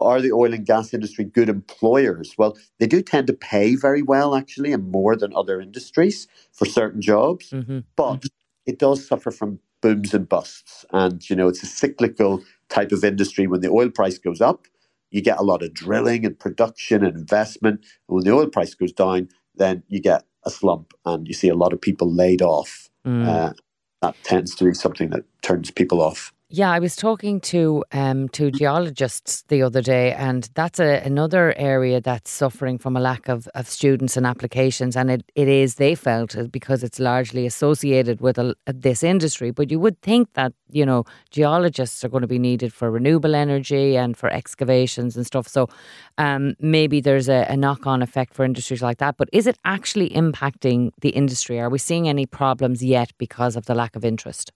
[0.00, 2.34] are the oil and gas industry good employers?
[2.36, 6.66] Well, they do tend to pay very well, actually, and more than other industries for
[6.66, 7.80] certain jobs, mm-hmm.
[7.96, 8.24] but
[8.66, 10.84] it does suffer from booms and busts.
[10.92, 13.46] And, you know, it's a cyclical type of industry.
[13.46, 14.66] When the oil price goes up,
[15.10, 17.84] you get a lot of drilling and production and investment.
[18.08, 21.48] And when the oil price goes down, then you get a slump and you see
[21.48, 22.88] a lot of people laid off.
[23.06, 23.28] Mm.
[23.28, 23.52] Uh,
[24.00, 26.32] that tends to be something that turns people off.
[26.54, 31.54] Yeah, I was talking to um, to geologists the other day, and that's a, another
[31.56, 34.94] area that's suffering from a lack of, of students and applications.
[34.94, 39.50] And it, it is, they felt, uh, because it's largely associated with a, this industry.
[39.50, 43.34] But you would think that, you know, geologists are going to be needed for renewable
[43.34, 45.48] energy and for excavations and stuff.
[45.48, 45.70] So
[46.18, 49.16] um, maybe there's a, a knock on effect for industries like that.
[49.16, 51.58] But is it actually impacting the industry?
[51.60, 54.52] Are we seeing any problems yet because of the lack of interest?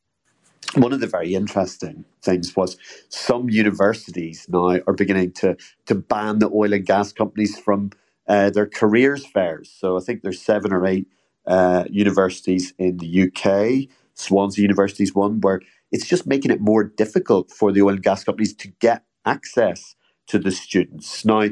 [0.74, 2.76] One of the very interesting things was
[3.09, 7.90] some universities now are beginning to to ban the oil and gas companies from
[8.29, 9.74] uh, their careers fairs.
[9.79, 11.09] So I think there's seven or eight
[11.46, 13.90] uh, universities in the UK.
[14.14, 15.61] Swansea University is one where
[15.92, 19.96] it's just making it more difficult for the oil and gas companies to get access
[20.29, 21.24] to the students.
[21.24, 21.48] Now,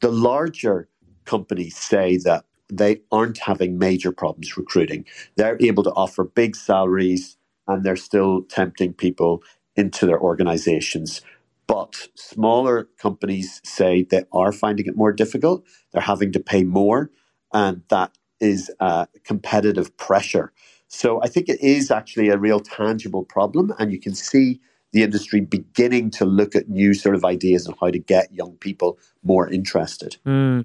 [0.00, 0.88] the larger
[1.26, 5.06] companies say that they aren't having major problems recruiting.
[5.36, 7.37] They're able to offer big salaries
[7.68, 9.42] and they're still tempting people
[9.76, 11.20] into their organizations.
[11.68, 15.64] But smaller companies say they are finding it more difficult.
[15.92, 17.10] They're having to pay more,
[17.52, 18.70] and that is
[19.24, 20.52] competitive pressure.
[20.88, 24.60] So I think it is actually a real tangible problem, and you can see
[24.92, 28.56] the industry beginning to look at new sort of ideas on how to get young
[28.56, 30.16] people more interested.
[30.24, 30.64] Mm.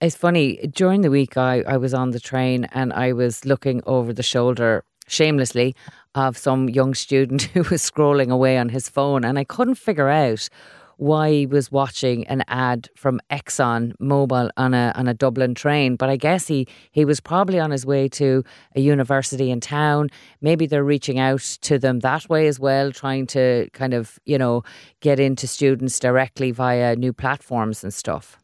[0.00, 3.80] It's funny, during the week I, I was on the train and I was looking
[3.86, 5.74] over the shoulder shamelessly
[6.14, 10.08] of some young student who was scrolling away on his phone, and I couldn't figure
[10.08, 10.48] out
[11.00, 15.96] why he was watching an ad from Exxon Mobil on a on a Dublin train.
[15.96, 18.44] But I guess he he was probably on his way to
[18.76, 20.10] a university in town.
[20.42, 24.36] Maybe they're reaching out to them that way as well, trying to kind of you
[24.36, 24.62] know
[25.00, 28.36] get into students directly via new platforms and stuff.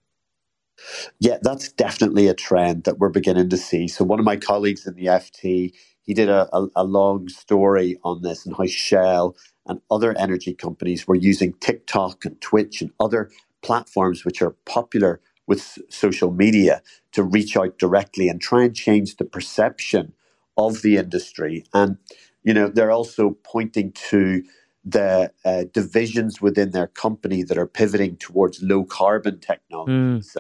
[1.20, 3.87] Yeah, that's definitely a trend that we're beginning to see.
[3.87, 5.72] So one of my colleagues in the FT
[6.07, 10.55] he did a, a, a long story on this and how Shell and other energy
[10.55, 13.31] companies were using TikTok and Twitch and other
[13.62, 19.16] platforms which are popular with social media to reach out directly and try and change
[19.16, 20.12] the perception
[20.57, 21.64] of the industry.
[21.75, 21.99] And,
[22.45, 24.42] you know, they're also pointing to
[24.85, 30.37] the uh, divisions within their company that are pivoting towards low carbon technologies mm.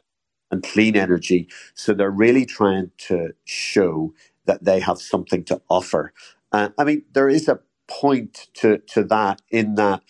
[0.52, 1.48] and clean energy.
[1.74, 4.14] So they're really trying to show
[4.46, 6.12] that they have something to offer.
[6.52, 10.02] Uh, I mean, there is a point to to that in that,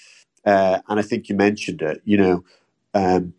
[0.46, 2.02] uh, and I think you mentioned it.
[2.04, 2.44] You know,
[2.94, 3.34] um,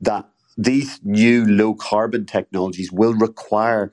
[0.00, 3.92] that these new low carbon technologies will require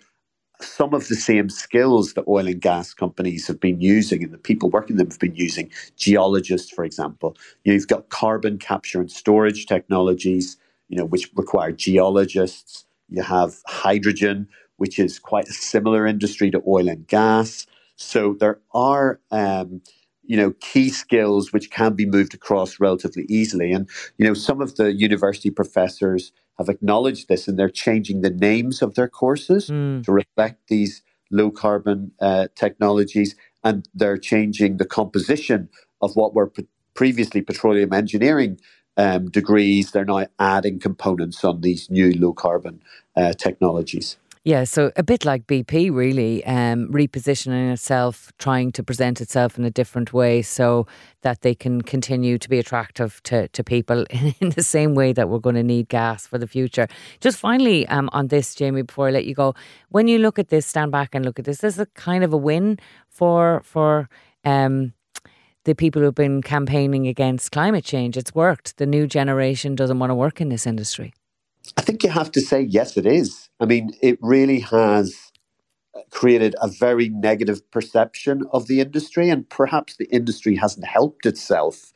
[0.61, 4.37] some of the same skills that oil and gas companies have been using and the
[4.39, 5.71] people working them have been using.
[5.97, 10.57] Geologists, for example, you've got carbon capture and storage technologies,
[10.89, 12.85] you know, which require geologists.
[13.09, 17.65] You have hydrogen, which is quite a similar industry to oil and gas.
[17.95, 19.81] So there are, um,
[20.23, 23.71] you know, key skills which can be moved across relatively easily.
[23.71, 28.29] And you know, some of the university professors have acknowledged this, and they're changing the
[28.29, 30.03] names of their courses mm.
[30.03, 35.69] to reflect these low carbon uh, technologies, and they're changing the composition
[36.01, 38.59] of what were p- previously petroleum engineering
[38.97, 39.91] um, degrees.
[39.91, 42.81] They're now adding components on these new low carbon
[43.15, 44.17] uh, technologies.
[44.47, 49.65] Yeah, so a bit like BP, really, um, repositioning itself, trying to present itself in
[49.65, 50.85] a different way so
[51.23, 54.05] that they can continue to be attractive to, to people
[54.39, 56.87] in the same way that we're going to need gas for the future.
[57.21, 59.55] Just finally um, on this, Jamie, before I let you go,
[59.89, 62.23] when you look at this, stand back and look at this, this is a kind
[62.23, 62.77] of a win
[63.09, 64.07] for for
[64.43, 64.93] um,
[65.63, 68.15] the people who've been campaigning against climate change.
[68.15, 68.77] It's worked.
[68.77, 71.15] The new generation doesn't want to work in this industry.
[71.77, 73.49] I think you have to say, yes, it is.
[73.59, 75.31] I mean, it really has
[76.09, 81.93] created a very negative perception of the industry, and perhaps the industry hasn't helped itself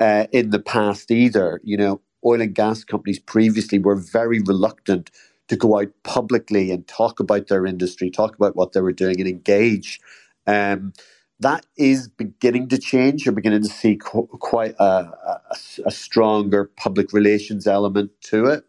[0.00, 1.60] uh, in the past either.
[1.64, 5.10] You know, oil and gas companies previously were very reluctant
[5.48, 9.20] to go out publicly and talk about their industry, talk about what they were doing,
[9.20, 10.00] and engage.
[10.46, 10.92] Um,
[11.40, 13.24] that is beginning to change.
[13.24, 15.40] You're beginning to see qu- quite a, a,
[15.86, 18.64] a, stronger public relations element to it.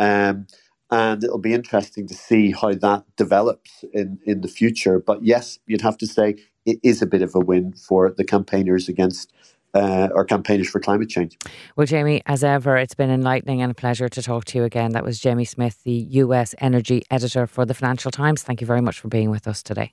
[0.00, 0.46] Um,
[0.90, 4.98] and it'll be interesting to see how that develops in, in the future.
[4.98, 6.36] But yes, you'd have to say
[6.66, 9.32] it is a bit of a win for the campaigners against
[9.72, 11.38] uh, or campaigners for climate change.
[11.76, 14.92] Well, Jamie, as ever, it's been enlightening and a pleasure to talk to you again.
[14.92, 18.42] That was Jamie Smith, the US energy editor for the Financial Times.
[18.42, 19.92] Thank you very much for being with us today.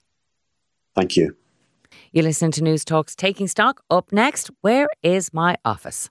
[0.96, 1.36] Thank you.
[2.12, 3.84] You listen to Newstalk's Taking Stock.
[3.92, 6.10] Up next, where is my office?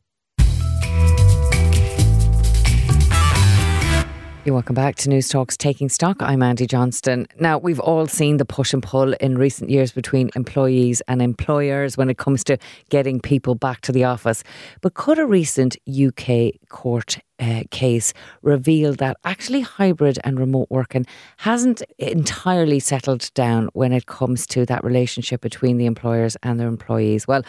[4.47, 6.23] You're welcome back to Newstalk's Taking Stock.
[6.23, 7.27] I'm Mandy Johnston.
[7.41, 11.97] Now, we've all seen the push and pull in recent years between employees and employers
[11.97, 12.57] when it comes to
[12.89, 14.45] getting people back to the office.
[14.83, 21.07] But could a recent UK court uh, case revealed that actually hybrid and remote working
[21.39, 26.69] hasn't entirely settled down when it comes to that relationship between the employers and their
[26.69, 27.27] employees.
[27.27, 27.43] Well,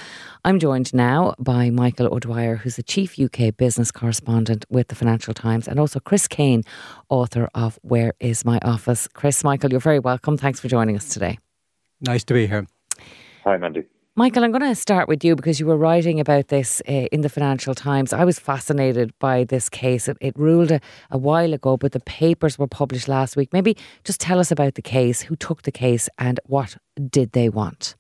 [0.45, 5.33] I'm joined now by Michael O'Dwyer, who's the chief UK business correspondent with the Financial
[5.33, 6.63] Times, and also Chris Kane,
[7.09, 9.07] author of Where Is My Office.
[9.07, 10.37] Chris, Michael, you're very welcome.
[10.37, 11.39] Thanks for joining us today.
[12.01, 12.67] Nice to be here.
[13.43, 13.85] Hi, Mandy.
[14.19, 17.21] Michael, I'm going to start with you because you were writing about this uh, in
[17.21, 18.13] the Financial Times.
[18.13, 20.07] I was fascinated by this case.
[20.07, 23.53] It, it ruled a, a, while ago, but the papers were published last week.
[23.53, 26.77] Maybe just tell us about the case, who took the case, and what
[27.11, 27.95] did they want?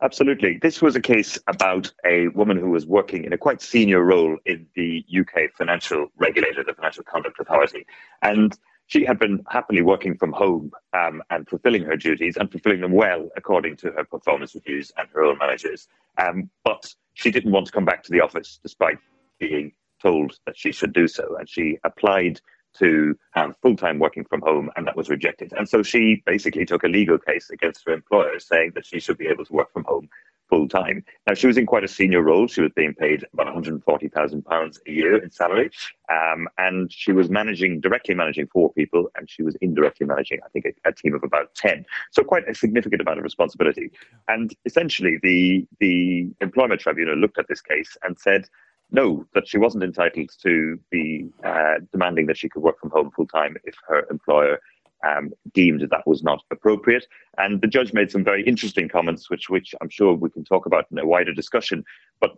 [0.00, 0.60] Absolutely.
[0.62, 4.38] This was a case about a woman who was working in a quite senior role
[4.46, 7.84] in the UK financial regulator, the Financial Conduct Authority.
[8.22, 8.56] And
[8.86, 12.92] she had been happily working from home um, and fulfilling her duties and fulfilling them
[12.92, 15.88] well according to her performance reviews and her own managers.
[16.18, 18.98] Um, but she didn't want to come back to the office despite
[19.38, 21.36] being told that she should do so.
[21.38, 22.40] And she applied
[22.78, 25.52] to have full time working from home, and that was rejected.
[25.56, 29.16] And so she basically took a legal case against her employer saying that she should
[29.16, 30.08] be able to work from home
[30.48, 31.04] full time.
[31.26, 32.46] Now, she was in quite a senior role.
[32.46, 35.70] She was being paid about £140,000 a year in salary.
[36.10, 40.48] Um, and she was managing, directly managing four people, and she was indirectly managing, I
[40.48, 41.84] think, a, a, team of about 10.
[42.12, 43.90] So, quite a significant amount of responsibility.
[44.28, 48.46] And essentially, the, the Employment Tribunal looked at this case and said,
[48.90, 53.10] no, that she wasn't entitled to be uh, demanding that she could work from home
[53.10, 54.60] full time if her employer
[55.06, 55.24] um,
[55.58, 57.06] deemed that, that was not appropriate.
[57.42, 60.66] And the judge made some very interesting comments, which which I'm sure we can talk
[60.66, 61.84] about in a wider discussion.
[62.22, 62.32] But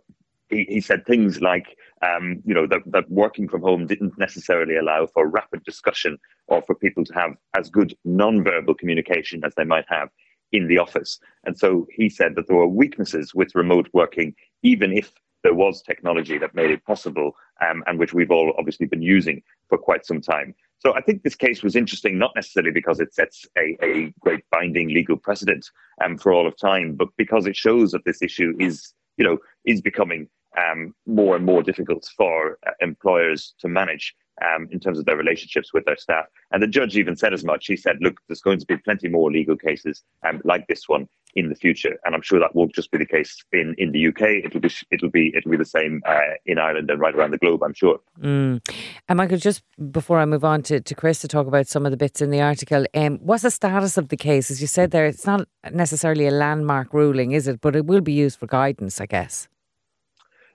[0.49, 1.67] he, he said things like,
[2.09, 6.61] um, you know, that, that working from home didn't necessarily allow for rapid discussion or
[6.63, 10.09] for people to have as good non-verbal communication as they might have
[10.51, 11.19] in the office.
[11.45, 15.11] And so he said that there were weaknesses with remote working, even if
[15.43, 17.35] there was technology that made it possible
[17.67, 20.53] um, and which we've all obviously been using for quite some time.
[20.79, 24.43] So I think this case was interesting, not necessarily because it sets a, a great
[24.49, 25.69] binding legal precedent
[26.03, 29.37] um, for all of time, but because it shows that this issue is, you know,
[29.65, 34.15] is becoming um, more and more difficult for uh, employers to manage.
[34.43, 36.25] Um, in terms of their relationships with their staff.
[36.51, 37.67] And the judge even said as much.
[37.67, 41.07] He said, "Look, there's going to be plenty more legal cases um, like this one
[41.35, 44.07] in the future, and I'm sure that won't just be the case in, in the
[44.07, 44.45] UK.
[44.45, 47.37] It'll be it'll be it'll be the same uh, in Ireland and right around the
[47.37, 47.63] globe.
[47.63, 48.61] I'm sure." Mm.
[49.07, 51.91] And Michael, just before I move on to, to Chris to talk about some of
[51.91, 54.49] the bits in the article, um, what's the status of the case?
[54.51, 57.61] As you said there, it's not necessarily a landmark ruling, is it?
[57.61, 59.47] But it will be used for guidance, I guess.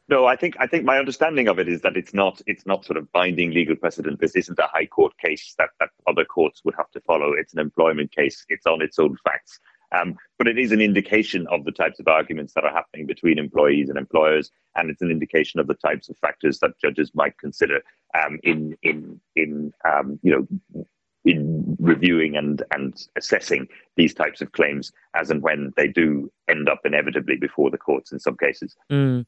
[0.09, 2.85] No, I think I think my understanding of it is that it's not it's not
[2.85, 4.21] sort of binding legal precedent.
[4.21, 7.33] This isn't a high court case that, that other courts would have to follow.
[7.33, 8.45] It's an employment case.
[8.49, 9.59] It's on its own facts.
[9.93, 13.39] Um, but it is an indication of the types of arguments that are happening between
[13.39, 17.39] employees and employers, and it's an indication of the types of factors that judges might
[17.39, 17.81] consider
[18.15, 20.87] um, in in in um, you know
[21.25, 26.69] in reviewing and and assessing these types of claims as and when they do end
[26.69, 28.77] up inevitably before the courts in some cases.
[28.91, 29.25] Mm.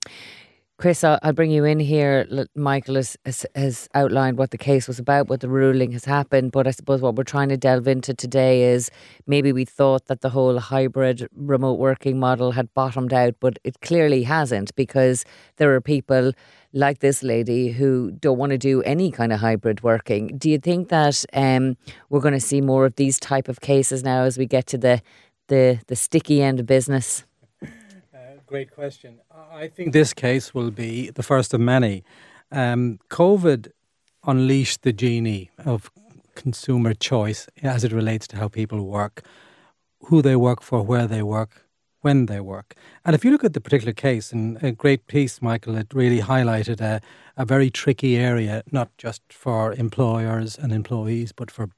[0.79, 2.47] Chris, I'll, bring you in here.
[2.55, 6.53] Michael has, has, has, outlined what the case was about, what the ruling has happened.
[6.53, 8.91] But I suppose what we're trying to delve into today is
[9.27, 13.81] maybe we thought that the whole hybrid remote working model had bottomed out, but it
[13.81, 15.25] clearly hasn't because
[15.57, 16.33] there are people
[16.75, 20.37] like this lady who don't want to do any kind of hybrid working.
[20.37, 21.79] Do you think that um,
[22.11, 24.79] we're going to see more of these type of cases now as we get to
[24.79, 25.01] the
[25.49, 27.25] the, the sticky end of business?
[28.47, 29.21] Great question.
[29.53, 32.05] I think this case will be the first of many.
[32.53, 33.73] Um, COVID
[34.25, 35.91] unleashed the genie of
[36.35, 39.25] consumer choice as it relates to how people work,
[40.03, 41.67] who they work for, where they work,
[42.03, 42.75] when they work.
[43.05, 46.21] And if you look at the particular case, and a great piece, Michael, it really
[46.21, 47.01] highlighted a,
[47.37, 51.71] a very tricky area, not just for employers and employees, but for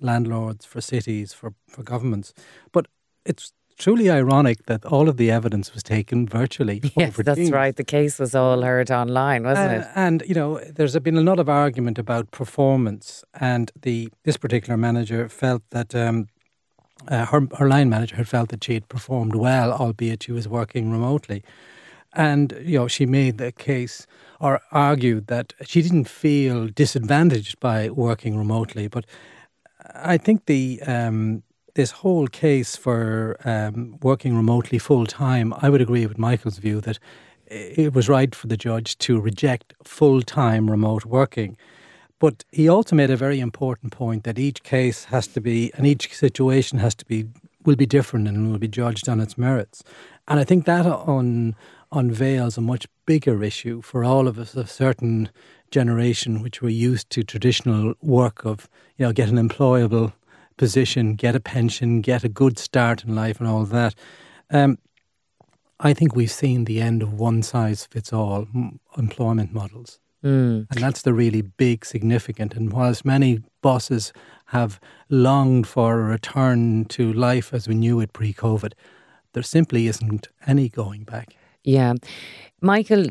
[0.00, 2.32] landlords, for cities, for, for governments.
[2.70, 2.86] But
[3.24, 6.80] it's truly ironic that all of the evidence was taken virtually.
[6.96, 7.50] Yes, that's Teams.
[7.50, 7.74] right.
[7.74, 9.86] The case was all heard online, wasn't uh, it?
[9.94, 14.76] And you know, there's been a lot of argument about performance, and the this particular
[14.76, 15.94] manager felt that.
[15.94, 16.28] Um,
[17.08, 20.48] uh, her, her line manager had felt that she had performed well, albeit she was
[20.48, 21.42] working remotely.
[22.14, 24.06] And, you know, she made the case
[24.40, 28.88] or argued that she didn't feel disadvantaged by working remotely.
[28.88, 29.04] But
[29.94, 31.42] I think the um,
[31.74, 36.80] this whole case for um, working remotely full time, I would agree with Michael's view
[36.82, 36.98] that
[37.46, 41.56] it was right for the judge to reject full time remote working.
[42.18, 45.86] But he also made a very important point that each case has to be, and
[45.86, 47.26] each situation has to be,
[47.64, 49.82] will be different and will be judged on its merits.
[50.28, 51.54] And I think that on,
[51.92, 55.28] unveils a much bigger issue for all of us, a certain
[55.70, 60.12] generation which were used to traditional work of, you know, get an employable
[60.56, 63.94] position, get a pension, get a good start in life, and all that.
[64.50, 64.78] Um,
[65.80, 68.46] I think we've seen the end of one size fits all
[68.96, 69.98] employment models.
[70.24, 70.66] Mm.
[70.70, 72.54] And that's the really big, significant.
[72.54, 74.12] And whilst many bosses
[74.46, 74.80] have
[75.10, 78.72] longed for a return to life as we knew it pre COVID,
[79.34, 81.36] there simply isn't any going back.
[81.62, 81.94] Yeah.
[82.60, 83.06] Michael,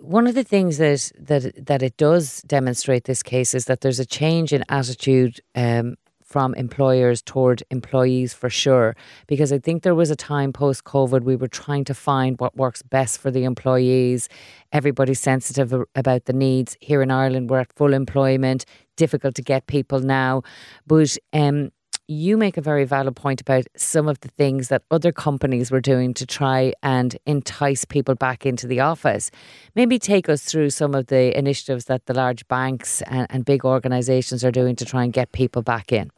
[0.00, 3.98] one of the things that, that, that it does demonstrate this case is that there's
[3.98, 5.96] a change in attitude um,
[6.26, 8.96] from employers toward employees for sure.
[9.28, 12.56] Because I think there was a time post COVID we were trying to find what
[12.56, 14.28] works best for the employees.
[14.72, 16.76] Everybody's sensitive about the needs.
[16.80, 18.64] Here in Ireland, we're at full employment,
[18.96, 20.42] difficult to get people now.
[20.86, 21.70] But um,
[22.08, 25.80] you make a very valid point about some of the things that other companies were
[25.80, 29.30] doing to try and entice people back into the office.
[29.74, 33.64] Maybe take us through some of the initiatives that the large banks and, and big
[33.64, 36.10] organisations are doing to try and get people back in.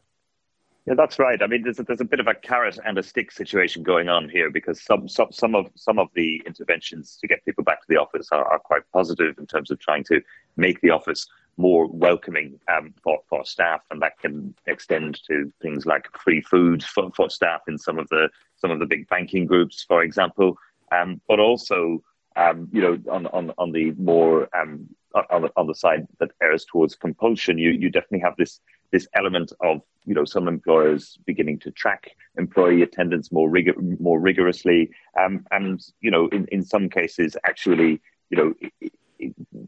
[0.86, 1.43] Yeah, that's right.
[1.43, 4.09] I mean, there's a, there's a bit of a carrot and a stick situation going
[4.09, 7.82] on here because some some some of some of the interventions to get people back
[7.82, 10.22] to the office are, are quite positive in terms of trying to
[10.57, 11.26] make the office
[11.59, 16.82] more welcoming um, for, for staff, and that can extend to things like free food
[16.82, 20.56] for, for staff in some of the some of the big banking groups, for example.
[20.90, 22.02] Um, but also,
[22.36, 24.88] um, you know, on on on the more um,
[25.30, 28.61] on the on the side that errs towards compulsion, you you definitely have this
[28.92, 34.20] this element of you know some employers beginning to track employee attendance more rigor, more
[34.20, 34.90] rigorously,
[35.20, 38.00] um, and you know in, in some cases actually
[38.30, 38.90] you know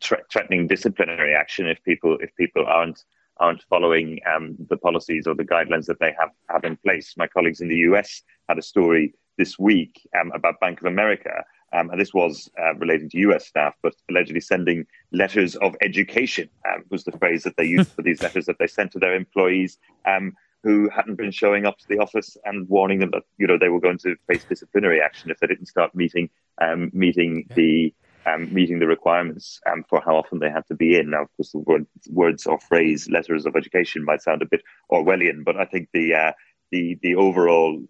[0.02, 3.04] threatening disciplinary action if people if people aren't
[3.38, 7.14] aren't following um, the policies or the guidelines that they have have in place.
[7.16, 11.44] My colleagues in the US had a story this week um, about Bank of America
[11.72, 16.48] um, and this was uh, relating to US staff, but allegedly sending letters of education
[16.68, 19.14] um, was the phrase that they used for these letters that they sent to their
[19.14, 23.46] employees um, who hadn't been showing up to the office and warning them that you
[23.46, 26.28] know they were going to face disciplinary action if they didn't start meeting
[26.60, 27.94] um, meeting the
[28.26, 31.10] um, meeting the requirements um, for how often they had to be in.
[31.10, 34.62] Now, of course, the word, words or phrase "letters of education" might sound a bit
[34.90, 36.32] Orwellian, but I think the uh,
[36.70, 37.82] the the overall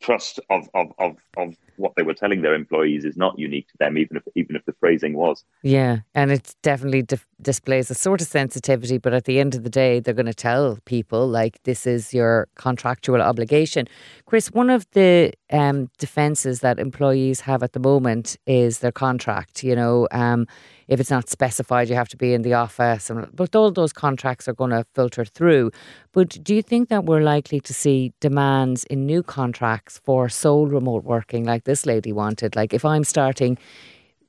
[0.00, 3.78] trust of, of, of, of what they were telling their employees is not unique to
[3.78, 5.44] them, even if even if the phrasing was.
[5.62, 7.06] Yeah, and it definitely
[7.42, 8.98] displays a sort of sensitivity.
[8.98, 12.14] But at the end of the day, they're going to tell people like this is
[12.14, 13.88] your contractual obligation.
[14.26, 19.62] Chris, one of the um, defences that employees have at the moment is their contract.
[19.62, 20.46] You know, um,
[20.88, 23.92] if it's not specified, you have to be in the office, and but all those
[23.92, 25.70] contracts are going to filter through.
[26.12, 30.66] But do you think that we're likely to see demands in new contracts for sole
[30.66, 32.56] remote working, like this lady wanted.
[32.56, 33.58] Like if I'm starting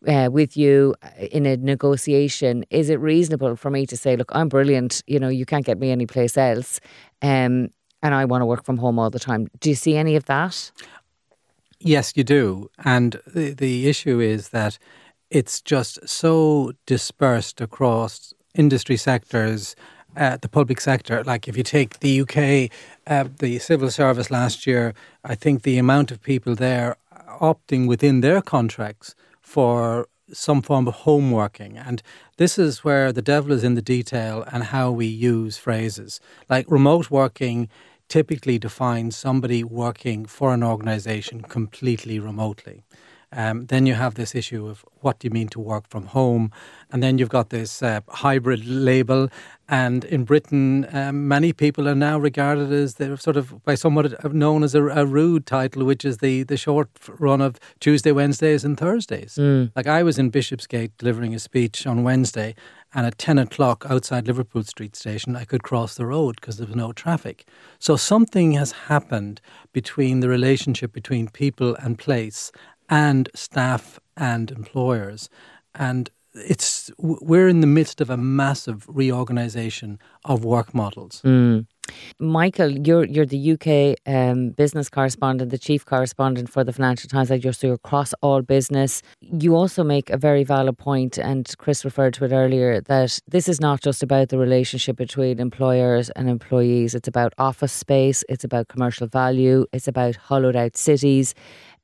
[0.08, 4.32] uh, with you uh, in a negotiation, is it reasonable for me to say, look,
[4.34, 6.80] I'm brilliant, you know, you can't get me anyplace else,
[7.22, 7.70] um,
[8.04, 9.48] and I want to work from home all the time?
[9.60, 10.72] Do you see any of that?
[11.80, 12.70] Yes, you do.
[12.84, 14.78] And the, the issue is that
[15.30, 19.76] it's just so dispersed across industry sectors
[20.16, 21.24] uh, the public sector.
[21.24, 22.72] Like if you take the UK,
[23.06, 26.98] uh, the civil service last year, I think the amount of people there
[27.40, 31.78] opting within their contracts for some form of home working.
[31.78, 32.02] And
[32.38, 36.20] this is where the devil is in the detail and how we use phrases.
[36.50, 37.70] Like remote working
[38.10, 42.84] typically defines somebody working for an organization completely remotely.
[43.34, 46.52] Um, then you have this issue of what do you mean to work from home,
[46.92, 49.30] and then you've got this uh, hybrid label.
[49.70, 54.34] And in Britain, um, many people are now regarded as they're sort of by somewhat
[54.34, 58.64] known as a, a, rude title, which is the the short run of Tuesday, Wednesdays,
[58.64, 59.36] and Thursdays.
[59.36, 59.72] Mm.
[59.76, 62.56] Like I was in Bishopsgate delivering a speech on Wednesday,
[62.94, 66.68] and at 10 o'clock outside Liverpool Street Station, I could cross the road because there
[66.68, 67.46] was no traffic.
[67.80, 69.42] So something has happened
[69.74, 72.52] between the relationship between people and place
[72.90, 75.30] and staff and employers.
[75.76, 81.22] And it's we're in the midst of a massive reorganization of work models.
[81.24, 81.66] Mm.
[82.20, 87.30] Michael, you're you're the UK um, business correspondent, the chief correspondent for the Financial Times.
[87.30, 89.02] Like you're so you're across all business.
[89.22, 93.48] You also make a very valid point, and Chris referred to it earlier that this
[93.48, 96.94] is not just about the relationship between employers and employees.
[96.94, 98.24] It's about office space.
[98.28, 99.66] It's about commercial value.
[99.72, 101.34] It's about hollowed out cities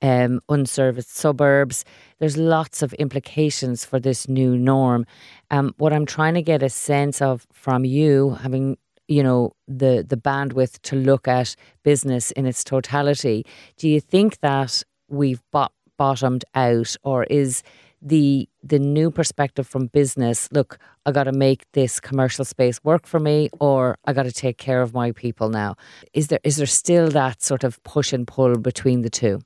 [0.03, 1.85] um, unserviced suburbs.
[2.19, 5.05] There's lots of implications for this new norm.
[5.49, 8.77] Um, what I'm trying to get a sense of from you, having
[9.07, 13.45] you know the the bandwidth to look at business in its totality,
[13.77, 17.63] do you think that we've bot- bottomed out, or is
[18.05, 23.07] the the new perspective from business look i got to make this commercial space work
[23.07, 25.73] for me or i got to take care of my people now
[26.11, 29.39] is there is there still that sort of push and pull between the two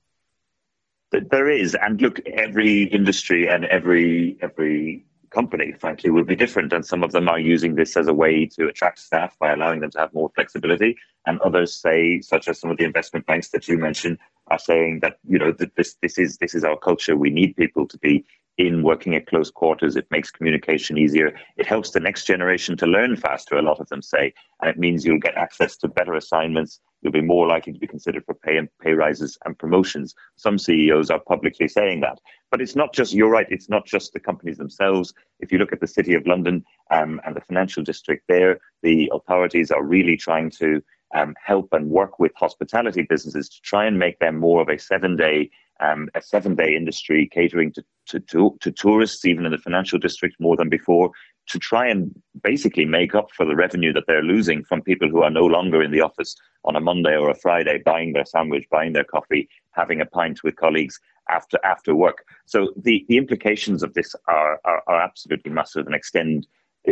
[1.11, 6.73] there is, and look, every industry and every every company, frankly, will be different.
[6.73, 9.81] And some of them are using this as a way to attract staff by allowing
[9.81, 10.95] them to have more flexibility.
[11.25, 14.99] And others say, such as some of the investment banks that you mentioned, are saying
[15.01, 17.15] that you know that this this is this is our culture.
[17.15, 18.25] We need people to be
[18.57, 19.95] in working at close quarters.
[19.95, 21.37] It makes communication easier.
[21.57, 24.33] It helps the next generation to learn faster, a lot of them say.
[24.61, 26.79] And it means you'll get access to better assignments.
[27.01, 30.15] You'll be more likely to be considered for pay and pay rises and promotions.
[30.35, 32.19] Some CEOs are publicly saying that.
[32.51, 35.13] But it's not just, you're right, it's not just the companies themselves.
[35.39, 39.11] If you look at the City of London um, and the financial district there, the
[39.13, 40.81] authorities are really trying to
[41.15, 44.77] um, help and work with hospitality businesses to try and make them more of a
[44.77, 49.51] seven day um, a seven day industry catering to, to, to, to, tourists, even in
[49.51, 51.11] the financial district, more than before,
[51.47, 55.23] to try and basically make up for the revenue that they're losing from people who
[55.23, 56.35] are no longer in the office
[56.65, 60.43] on a Monday or a Friday, buying their sandwich, buying their coffee, having a pint
[60.43, 62.25] with colleagues after after work.
[62.45, 66.47] So the, the implications of this are, are, are absolutely massive and extend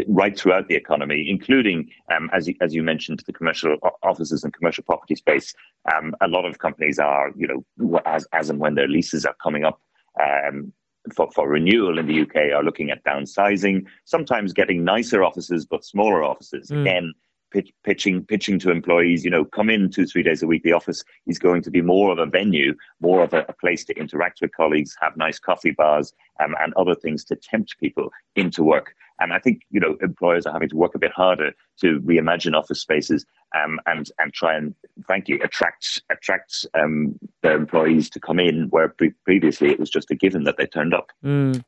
[0.08, 4.54] right throughout the economy, including, um, as, you, as you mentioned, the commercial offices and
[4.54, 5.54] commercial property space.
[5.94, 9.36] Um, a lot of companies are, you know, as, as and when their leases are
[9.42, 9.80] coming up
[10.22, 10.74] um,
[11.14, 15.86] for, for renewal in the UK, are looking at downsizing, sometimes getting nicer offices, but
[15.86, 16.70] smaller offices.
[16.70, 16.82] Mm.
[16.82, 17.14] Again,
[17.52, 20.64] pitch, pitching pitching to employees, you know, come in two, three days a week.
[20.64, 23.86] The office is going to be more of a venue, more of a, a place
[23.86, 28.12] to interact with colleagues, have nice coffee bars, um, and other things to tempt people
[28.36, 28.96] into work.
[29.20, 32.56] And I think, you know, employers are having to work a bit harder to reimagine
[32.56, 38.40] office spaces um, and and try and frankly attract attract um, their employees to come
[38.40, 41.12] in where pre- previously it was just a given that they turned up.
[41.24, 41.64] Mm.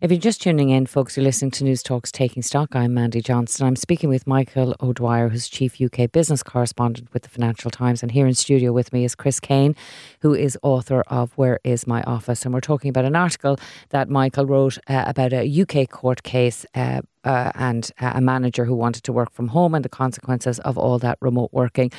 [0.00, 2.74] If you're just tuning in, folks, you're listening to Newstalk's Taking Stock.
[2.74, 3.66] I'm Mandy Johnston.
[3.66, 8.12] I'm speaking with Michael O'Dwyer, who's Chief UK Business Correspondent with the Financial Times, and
[8.12, 9.74] here in studio with me is Chris Kane,
[10.20, 13.58] who is author of Where Is My Office, and we're talking about an article
[13.90, 16.66] that Michael wrote uh, about a UK court case.
[16.74, 20.78] Uh, uh, and a manager who wanted to work from home and the consequences of
[20.78, 21.90] all that remote working.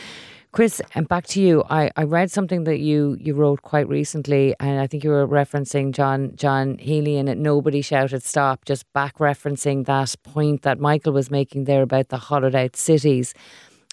[0.51, 1.65] Chris, and back to you.
[1.69, 5.27] I, I read something that you, you wrote quite recently, and I think you were
[5.27, 7.37] referencing John John Healey and it.
[7.37, 12.15] Nobody shouted stop, just back referencing that point that Michael was making there about the
[12.17, 13.33] hollowed out cities,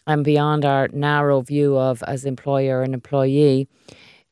[0.07, 3.67] and beyond our narrow view of as employer and employee,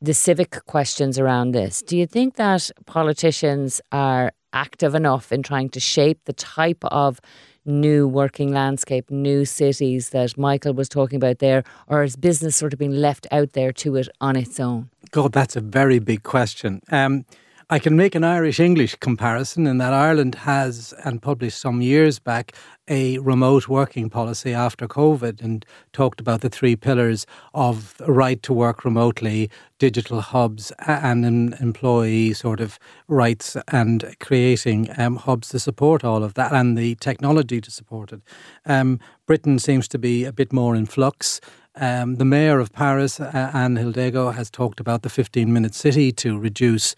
[0.00, 1.82] the civic questions around this.
[1.82, 7.20] Do you think that politicians are active enough in trying to shape the type of
[7.64, 12.72] new working landscape, new cities that Michael was talking about there, or has business sort
[12.72, 14.90] of been left out there to it on its own?
[15.10, 16.80] God, that's a very big question.
[16.90, 17.24] Um,
[17.72, 22.18] I can make an Irish English comparison in that Ireland has, and published some years
[22.18, 22.52] back,
[22.88, 28.52] a remote working policy after COVID and talked about the three pillars of right to
[28.52, 29.48] work remotely,
[29.78, 36.34] digital hubs, and employee sort of rights, and creating um, hubs to support all of
[36.34, 38.20] that and the technology to support it.
[38.66, 41.40] Um, Britain seems to be a bit more in flux.
[41.76, 46.10] Um, the mayor of Paris, uh, Anne Hidalgo, has talked about the 15 minute city
[46.12, 46.96] to reduce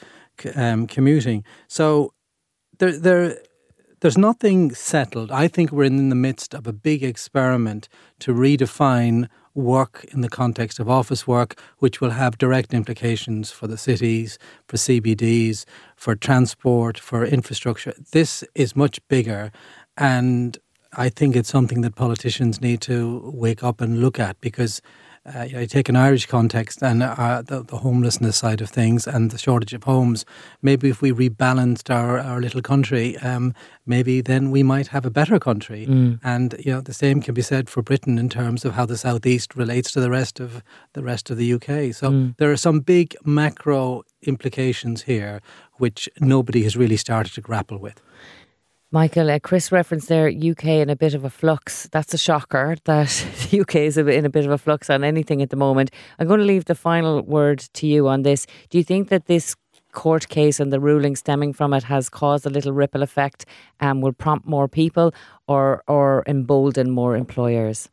[0.55, 1.45] um, commuting.
[1.69, 2.13] So
[2.79, 3.39] there, there,
[4.01, 5.31] there's nothing settled.
[5.31, 7.89] I think we're in the midst of a big experiment
[8.21, 13.67] to redefine work in the context of office work, which will have direct implications for
[13.67, 15.65] the cities, for CBDs,
[15.97, 17.95] for transport, for infrastructure.
[18.13, 19.53] This is much bigger.
[19.97, 20.59] And
[20.95, 24.83] I think it's something that politicians need to wake up and look at because
[25.25, 28.69] uh, you, know, you take an Irish context and uh, the, the, homelessness side of
[28.69, 30.25] things and the shortage of homes.
[30.63, 33.55] Maybe if we rebalanced our, our little country, um,
[33.87, 35.87] maybe then we might have a better country.
[35.87, 36.19] Mm.
[36.25, 38.97] And you know, the same can be said for Britain in terms of how the
[38.97, 40.63] southeast relates to the rest of
[40.95, 41.95] the rest of the UK.
[41.95, 42.37] So mm.
[42.39, 45.41] there are some big macro implications here
[45.75, 48.01] which nobody has really started to grapple with.
[48.95, 51.89] Michael, uh, Chris referenced there UK in a bit of a flux.
[51.93, 53.09] That's a shocker that
[53.51, 55.91] the UK is in a bit of a flux on anything at the moment.
[56.19, 58.47] I'm going to leave the final word to you on this.
[58.69, 59.57] Do you think that this
[59.93, 63.47] court case and the ruling stemming from it has caused a little ripple effect
[63.81, 65.15] and will prompt more people
[65.49, 67.89] or, or embolden more employers?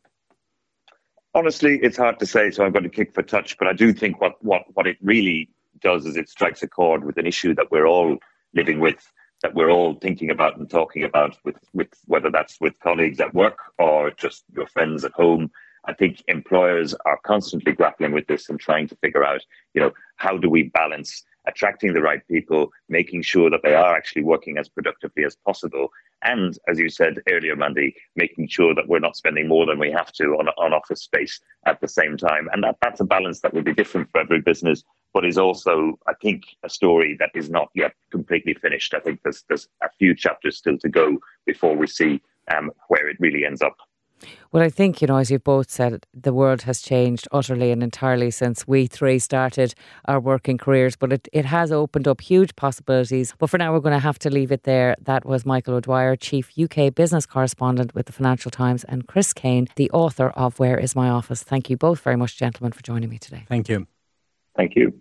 [1.34, 3.56] Honestly, it's hard to say, so I'm going to kick for touch.
[3.56, 5.48] But I do think what, what, what it really
[5.80, 8.18] does is it strikes a chord with an issue that we're all
[8.54, 9.10] living with
[9.42, 13.34] that we're all thinking about and talking about with, with whether that's with colleagues at
[13.34, 15.50] work or just your friends at home.
[15.86, 19.40] I think employers are constantly grappling with this and trying to figure out,
[19.72, 23.96] you know, how do we balance attracting the right people, making sure that they are
[23.96, 25.90] actually working as productively as possible,
[26.22, 29.90] and as you said earlier, Mandy, making sure that we're not spending more than we
[29.90, 32.48] have to on, on office space at the same time.
[32.52, 35.98] And that, that's a balance that will be different for every business, but is also,
[36.06, 38.94] I think, a story that is not yet completely finished.
[38.94, 42.20] I think there's there's a few chapters still to go before we see
[42.54, 43.76] um, where it really ends up.
[44.52, 47.82] Well, I think, you know, as you've both said, the world has changed utterly and
[47.82, 49.74] entirely since we three started
[50.06, 53.34] our working careers, but it, it has opened up huge possibilities.
[53.38, 54.96] But for now, we're going to have to leave it there.
[55.00, 59.68] That was Michael O'Dwyer, Chief UK Business Correspondent with the Financial Times, and Chris Kane,
[59.76, 61.42] the author of Where Is My Office.
[61.42, 63.44] Thank you both very much, gentlemen, for joining me today.
[63.48, 63.86] Thank you.
[64.56, 64.92] Thank you.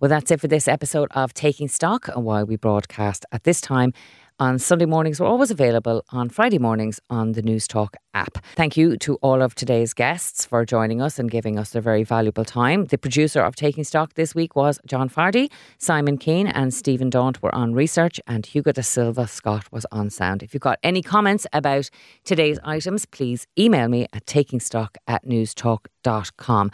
[0.00, 3.60] Well, that's it for this episode of Taking Stock and why we broadcast at this
[3.60, 3.92] time
[4.40, 5.20] on Sunday mornings.
[5.20, 8.38] We're always available on Friday mornings on the Newstalk app.
[8.54, 12.04] Thank you to all of today's guests for joining us and giving us their very
[12.04, 12.84] valuable time.
[12.86, 17.42] The producer of Taking Stock this week was John Fardy, Simon Keane and Stephen Daunt
[17.42, 20.42] were on research, and Hugo da Silva Scott was on sound.
[20.42, 21.90] If you've got any comments about
[22.24, 26.70] today's items, please email me at takingstock at newstalk.com.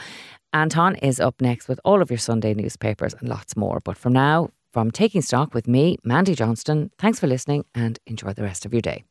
[0.54, 3.80] Anton is up next with all of your Sunday newspapers and lots more.
[3.80, 8.32] But from now, from Taking Stock with me, Mandy Johnston, thanks for listening and enjoy
[8.34, 9.02] the rest of your day.